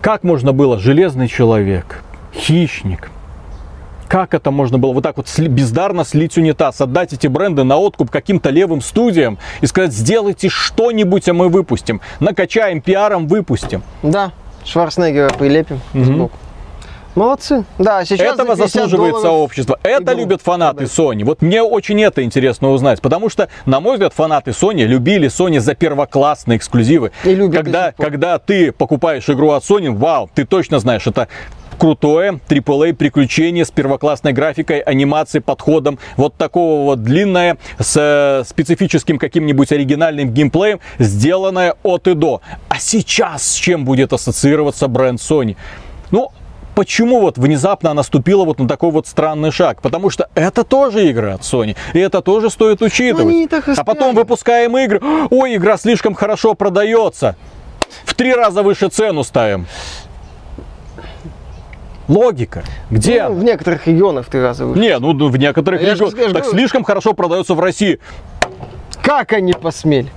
как 0.00 0.24
можно 0.24 0.52
было 0.52 0.76
железный 0.78 1.28
человек, 1.28 2.02
хищник, 2.34 3.10
Как 4.08 4.34
это 4.34 4.50
можно 4.50 4.78
было 4.78 4.92
вот 4.92 5.02
так 5.02 5.16
вот 5.16 5.26
бездарно 5.38 6.04
слить 6.04 6.36
унитаз, 6.36 6.80
отдать 6.80 7.12
эти 7.12 7.26
бренды 7.26 7.64
на 7.64 7.76
откуп 7.76 8.10
каким-то 8.10 8.50
левым 8.50 8.80
студиям 8.80 9.38
и 9.60 9.66
сказать, 9.66 9.92
сделайте 9.92 10.48
что-нибудь, 10.48 11.28
а 11.28 11.34
мы 11.34 11.48
выпустим. 11.48 12.00
Накачаем 12.20 12.80
пиаром, 12.80 13.26
выпустим. 13.26 13.82
Да, 14.02 14.32
Шварценеггера 14.64 15.30
прилепим 15.30 15.80
сбоку. 15.94 16.36
Молодцы. 17.16 17.64
Да, 17.78 18.04
сейчас 18.04 18.34
Этого 18.34 18.56
за 18.56 18.64
50 18.64 18.72
заслуживает 18.72 19.12
долларов 19.12 19.22
сообщество. 19.22 19.78
Это 19.82 20.12
игру 20.12 20.20
любят 20.20 20.42
фанаты. 20.42 20.84
Sony. 20.84 21.24
Вот 21.24 21.40
мне 21.40 21.62
очень 21.62 22.00
это 22.02 22.22
интересно 22.22 22.70
узнать. 22.70 23.00
Потому 23.00 23.30
что, 23.30 23.48
на 23.64 23.80
мой 23.80 23.94
взгляд, 23.94 24.12
фанаты 24.12 24.50
Sony 24.50 24.84
любили 24.84 25.30
Sony 25.30 25.58
за 25.58 25.74
первоклассные 25.74 26.58
эксклюзивы. 26.58 27.12
И 27.24 27.34
любят 27.34 27.56
когда, 27.56 27.92
когда 27.92 28.38
ты 28.38 28.70
покупаешь 28.70 29.28
игру 29.30 29.52
от 29.52 29.64
Sony, 29.64 29.90
вау, 29.90 30.28
ты 30.34 30.44
точно 30.44 30.78
знаешь, 30.78 31.06
это 31.06 31.28
крутое 31.76 32.40
AAA 32.48 32.94
приключение 32.94 33.64
с 33.64 33.70
первоклассной 33.70 34.32
графикой, 34.32 34.80
анимацией, 34.80 35.42
подходом. 35.42 35.98
Вот 36.16 36.34
такого 36.34 36.84
вот 36.84 37.02
длинное, 37.02 37.58
с 37.78 37.96
э, 37.96 38.44
специфическим 38.48 39.18
каким-нибудь 39.18 39.72
оригинальным 39.72 40.30
геймплеем, 40.30 40.80
сделанное 40.98 41.74
от 41.82 42.08
и 42.08 42.14
до. 42.14 42.40
А 42.68 42.78
сейчас 42.78 43.50
с 43.50 43.54
чем 43.54 43.84
будет 43.84 44.12
ассоциироваться 44.12 44.88
бренд 44.88 45.20
Sony? 45.20 45.56
Ну, 46.10 46.30
Почему 46.76 47.22
вот 47.22 47.38
внезапно 47.38 47.94
наступила 47.94 48.44
вот 48.44 48.58
на 48.58 48.68
такой 48.68 48.90
вот 48.90 49.06
странный 49.06 49.50
шаг? 49.50 49.80
Потому 49.80 50.10
что 50.10 50.28
это 50.34 50.62
тоже 50.62 51.10
игра 51.10 51.32
от 51.32 51.40
Sony, 51.40 51.74
и 51.94 51.98
это 51.98 52.20
тоже 52.20 52.50
стоит 52.50 52.82
учитывать. 52.82 53.48
А 53.78 53.82
потом 53.82 54.14
выпускаем 54.14 54.76
игры, 54.76 55.00
ой, 55.30 55.56
игра 55.56 55.78
слишком 55.78 56.12
хорошо 56.12 56.52
продается, 56.52 57.34
в 58.04 58.12
три 58.12 58.34
раза 58.34 58.62
выше 58.62 58.88
цену 58.88 59.24
ставим. 59.24 59.66
Логика. 62.08 62.62
Где? 62.90 63.22
Ну, 63.22 63.26
она? 63.26 63.40
в 63.40 63.44
некоторых 63.44 63.86
регионах 63.86 64.26
ты 64.26 64.40
раза 64.40 64.66
выше. 64.66 64.80
Не, 64.80 64.98
ну 64.98 65.28
в 65.28 65.36
некоторых 65.36 65.80
регионах 65.82 66.32
так 66.32 66.44
слишком 66.46 66.84
хорошо 66.84 67.12
продается 67.12 67.54
в 67.54 67.60
России. 67.60 67.98
Как 69.02 69.32
они 69.32 69.52
посмели? 69.52 70.10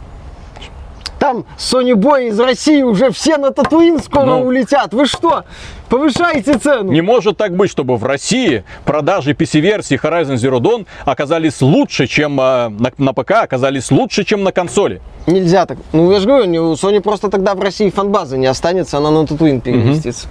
Там 1.19 1.45
Sony 1.57 1.93
Boy 1.93 2.29
из 2.29 2.39
России 2.39 2.81
уже 2.81 3.11
все 3.11 3.37
на 3.37 3.51
Татуин 3.51 3.99
скоро 3.99 4.25
Ну. 4.25 4.45
улетят. 4.45 4.93
Вы 4.93 5.05
что? 5.05 5.43
Повышайте 5.89 6.57
цену. 6.57 6.91
Не 6.91 7.01
может 7.01 7.35
так 7.37 7.55
быть, 7.55 7.69
чтобы 7.71 7.97
в 7.97 8.05
России 8.05 8.63
продажи 8.85 9.31
PC-версии 9.33 9.99
Horizon 10.01 10.35
Zero 10.35 10.59
Dawn 10.59 10.85
оказались 11.03 11.61
лучше, 11.61 12.07
чем 12.07 12.39
э, 12.39 12.69
на, 12.69 12.91
на 12.97 13.13
ПК, 13.13 13.31
оказались 13.43 13.91
лучше, 13.91 14.23
чем 14.23 14.43
на 14.43 14.51
консоли. 14.51 15.01
Нельзя 15.27 15.65
так. 15.65 15.77
Ну, 15.91 16.11
я 16.11 16.19
же 16.19 16.27
говорю, 16.27 16.69
у 16.69 16.73
Sony 16.73 17.01
просто 17.01 17.29
тогда 17.29 17.53
в 17.55 17.61
России 17.61 17.89
фанбазы 17.89 18.37
не 18.37 18.45
останется, 18.45 18.97
она 18.97 19.09
на 19.11 19.25
Татуин 19.27 19.61
переместится. 19.61 20.27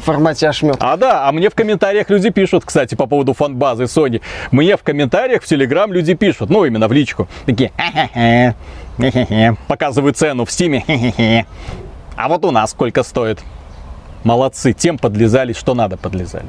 В 0.00 0.04
формате 0.04 0.48
ошметка. 0.48 0.92
А 0.92 0.96
да, 0.96 1.26
а 1.28 1.32
мне 1.32 1.48
в 1.50 1.54
комментариях 1.54 2.10
люди 2.10 2.30
пишут, 2.30 2.64
кстати, 2.64 2.94
по 2.94 3.06
поводу 3.06 3.32
фан-базы 3.32 3.84
Sony. 3.84 4.20
Мне 4.50 4.76
в 4.76 4.82
комментариях 4.82 5.42
в 5.42 5.46
Телеграм 5.46 5.92
люди 5.92 6.14
пишут, 6.14 6.50
ну, 6.50 6.64
именно 6.64 6.86
в 6.88 6.92
личку. 6.92 7.26
Такие, 7.46 7.72
Показывают 9.68 10.16
цену 10.16 10.44
в 10.44 10.50
Стиме. 10.50 11.46
А 12.16 12.28
вот 12.28 12.44
у 12.44 12.50
нас 12.50 12.70
сколько 12.70 13.02
стоит? 13.02 13.42
Молодцы, 14.24 14.72
тем 14.72 14.98
подлезали, 14.98 15.52
что 15.52 15.74
надо 15.74 15.96
подлезали. 15.96 16.48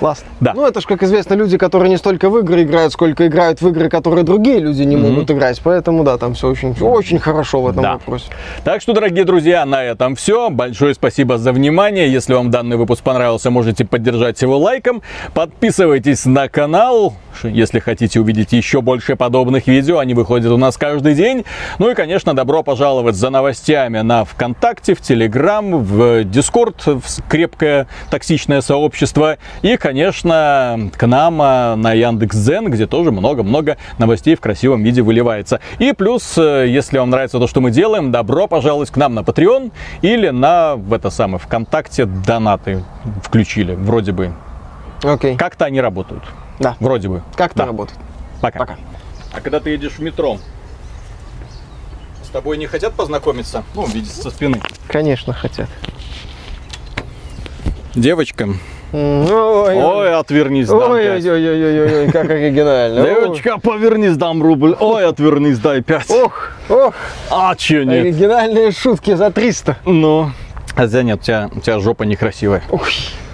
Классно. 0.00 0.26
Да. 0.40 0.54
Ну, 0.54 0.66
это 0.66 0.80
же, 0.80 0.86
как 0.86 1.02
известно, 1.02 1.34
люди, 1.34 1.58
которые 1.58 1.90
не 1.90 1.98
столько 1.98 2.30
в 2.30 2.38
игры 2.38 2.62
играют, 2.62 2.94
сколько 2.94 3.26
играют 3.26 3.60
в 3.60 3.68
игры, 3.68 3.90
которые 3.90 4.24
другие 4.24 4.58
люди 4.58 4.82
не 4.82 4.96
могут 4.96 5.30
играть. 5.30 5.60
Поэтому, 5.62 6.04
да, 6.04 6.16
там 6.16 6.32
все 6.32 6.48
очень, 6.48 6.74
очень 6.80 7.18
хорошо 7.18 7.60
в 7.60 7.68
этом 7.68 7.82
Да. 7.82 7.92
вопросе. 7.92 8.24
Так 8.64 8.80
что, 8.80 8.94
дорогие 8.94 9.26
друзья, 9.26 9.66
на 9.66 9.84
этом 9.84 10.16
все. 10.16 10.48
Большое 10.48 10.94
спасибо 10.94 11.36
за 11.36 11.52
внимание. 11.52 12.10
Если 12.10 12.32
вам 12.32 12.50
данный 12.50 12.78
выпуск 12.78 13.02
понравился, 13.02 13.50
можете 13.50 13.84
поддержать 13.84 14.40
его 14.40 14.56
лайком. 14.56 15.02
Подписывайтесь 15.34 16.24
на 16.24 16.48
канал, 16.48 17.12
если 17.42 17.78
хотите 17.78 18.20
увидеть 18.20 18.54
еще 18.54 18.80
больше 18.80 19.16
подобных 19.16 19.66
видео. 19.66 19.98
Они 19.98 20.14
выходят 20.14 20.50
у 20.50 20.56
нас 20.56 20.78
каждый 20.78 21.14
день. 21.14 21.44
Ну 21.78 21.90
и, 21.90 21.94
конечно, 21.94 22.32
добро 22.32 22.62
пожаловать 22.62 23.16
за 23.16 23.28
новостями 23.28 24.00
на 24.00 24.24
ВКонтакте, 24.24 24.94
в 24.94 25.02
Телеграм, 25.02 25.84
в 25.84 26.24
Дискорд, 26.24 26.86
в 26.86 27.02
крепкое 27.28 27.86
токсичное 28.10 28.62
сообщество. 28.62 29.36
И, 29.60 29.76
конечно, 29.76 29.89
к 29.92 31.06
нам 31.06 31.40
а, 31.42 31.76
на 31.76 31.92
Яндекс.Дзен, 31.92 32.70
где 32.70 32.86
тоже 32.86 33.10
много-много 33.10 33.76
новостей 33.98 34.34
в 34.34 34.40
красивом 34.40 34.82
виде 34.82 35.02
выливается. 35.02 35.60
И 35.78 35.92
плюс, 35.92 36.36
э, 36.38 36.66
если 36.68 36.98
вам 36.98 37.10
нравится 37.10 37.38
то, 37.38 37.46
что 37.46 37.60
мы 37.60 37.70
делаем, 37.70 38.12
добро 38.12 38.46
пожаловать 38.46 38.90
к 38.90 38.96
нам 38.96 39.14
на 39.14 39.20
Patreon 39.20 39.72
или 40.02 40.28
на 40.30 40.76
в 40.76 40.92
это 40.92 41.10
самое 41.10 41.38
ВКонтакте 41.38 42.04
донаты 42.04 42.84
включили, 43.22 43.74
вроде 43.74 44.12
бы. 44.12 44.32
Окей. 45.02 45.36
Как-то 45.36 45.64
они 45.64 45.80
работают. 45.80 46.24
Да. 46.58 46.76
Вроде 46.80 47.08
бы. 47.08 47.22
Как 47.36 47.50
это 47.52 47.60
Да. 47.60 47.66
работает? 47.66 47.98
Пока. 48.40 48.58
Пока. 48.58 48.76
А 49.32 49.40
когда 49.40 49.60
ты 49.60 49.70
едешь 49.70 49.92
в 49.92 50.00
метро, 50.00 50.38
с 52.22 52.28
тобой 52.28 52.58
не 52.58 52.66
хотят 52.66 52.94
познакомиться? 52.94 53.64
Ну, 53.74 53.86
видеть 53.86 54.12
со 54.12 54.30
спины. 54.30 54.60
Конечно, 54.88 55.32
хотят. 55.32 55.68
Девочка. 57.94 58.48
Ой, 58.92 59.76
Ой, 59.76 60.14
отвернись, 60.14 60.66
дам 60.68 60.90
ой, 60.90 61.08
ой, 61.10 61.30
ой, 61.30 61.48
ой, 61.50 61.80
ой, 61.80 62.00
ой, 62.06 62.10
как 62.12 62.28
оригинально. 62.30 63.02
Девочка, 63.04 63.58
повернись, 63.58 64.16
дам 64.16 64.42
рубль. 64.42 64.74
Ой, 64.80 65.06
отвернись, 65.06 65.58
дай 65.58 65.80
пять. 65.80 66.10
Ох, 66.10 66.50
ох, 66.68 66.94
А, 67.30 67.54
че 67.54 67.84
нет? 67.84 68.04
оригинальные 68.04 68.72
шутки 68.72 69.14
за 69.14 69.30
300. 69.30 69.76
Ну, 69.84 70.30
хотя 70.74 71.02
нет, 71.04 71.20
у 71.20 71.22
тебя, 71.22 71.50
у 71.54 71.60
тебя 71.60 71.78
жопа 71.78 72.02
некрасивая. 72.02 72.62
Ой. 72.70 72.80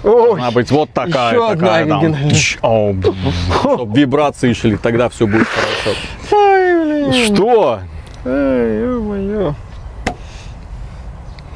Должна 0.03 0.51
быть 0.51 0.69
вот 0.69 0.91
такая, 0.93 1.33
Еще 1.33 1.49
одна 1.49 1.65
такая, 1.67 1.85
там. 1.87 1.99
оригинальная. 2.01 2.31
Тш, 2.35 2.57
о, 2.61 2.93
б- 2.93 3.13
чтоб 3.59 3.97
вибрации 3.97 4.53
шли, 4.53 4.77
тогда 4.77 5.09
все 5.09 5.25
будет 5.25 5.47
хорошо. 5.47 5.99
Ой, 6.31 7.09
блин. 7.09 7.35
Что? 7.35 7.79
Ой, 8.25 8.79
ё-моё. 8.79 9.53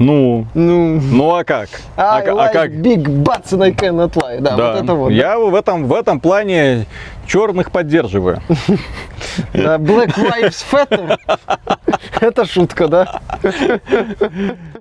Ну, 0.02 0.46
Ну, 0.56 1.00
ну 1.00 1.36
а 1.36 1.44
как? 1.44 1.70
А, 1.96 2.18
а 2.18 2.24
like 2.26 2.54
как? 2.54 2.72
big 2.72 3.04
butts 3.04 3.52
and 3.52 3.64
I 3.64 3.72
cannot 3.72 4.14
lie. 4.16 4.40
Да, 4.42 4.56
Да, 4.56 4.74
вот 4.74 4.84
это 4.84 4.94
вот. 4.96 5.10
я 5.12 5.38
в 5.38 5.54
этом, 5.54 5.86
в 5.86 5.94
этом 5.94 6.20
плане 6.20 6.88
черных 7.28 7.72
поддерживаю. 7.72 8.42
Да, 9.54 9.78
Black 9.78 10.16
Lives 10.18 10.66
Matter. 10.72 11.18
Это 12.20 12.46
шутка, 12.46 12.88
да? 12.88 13.22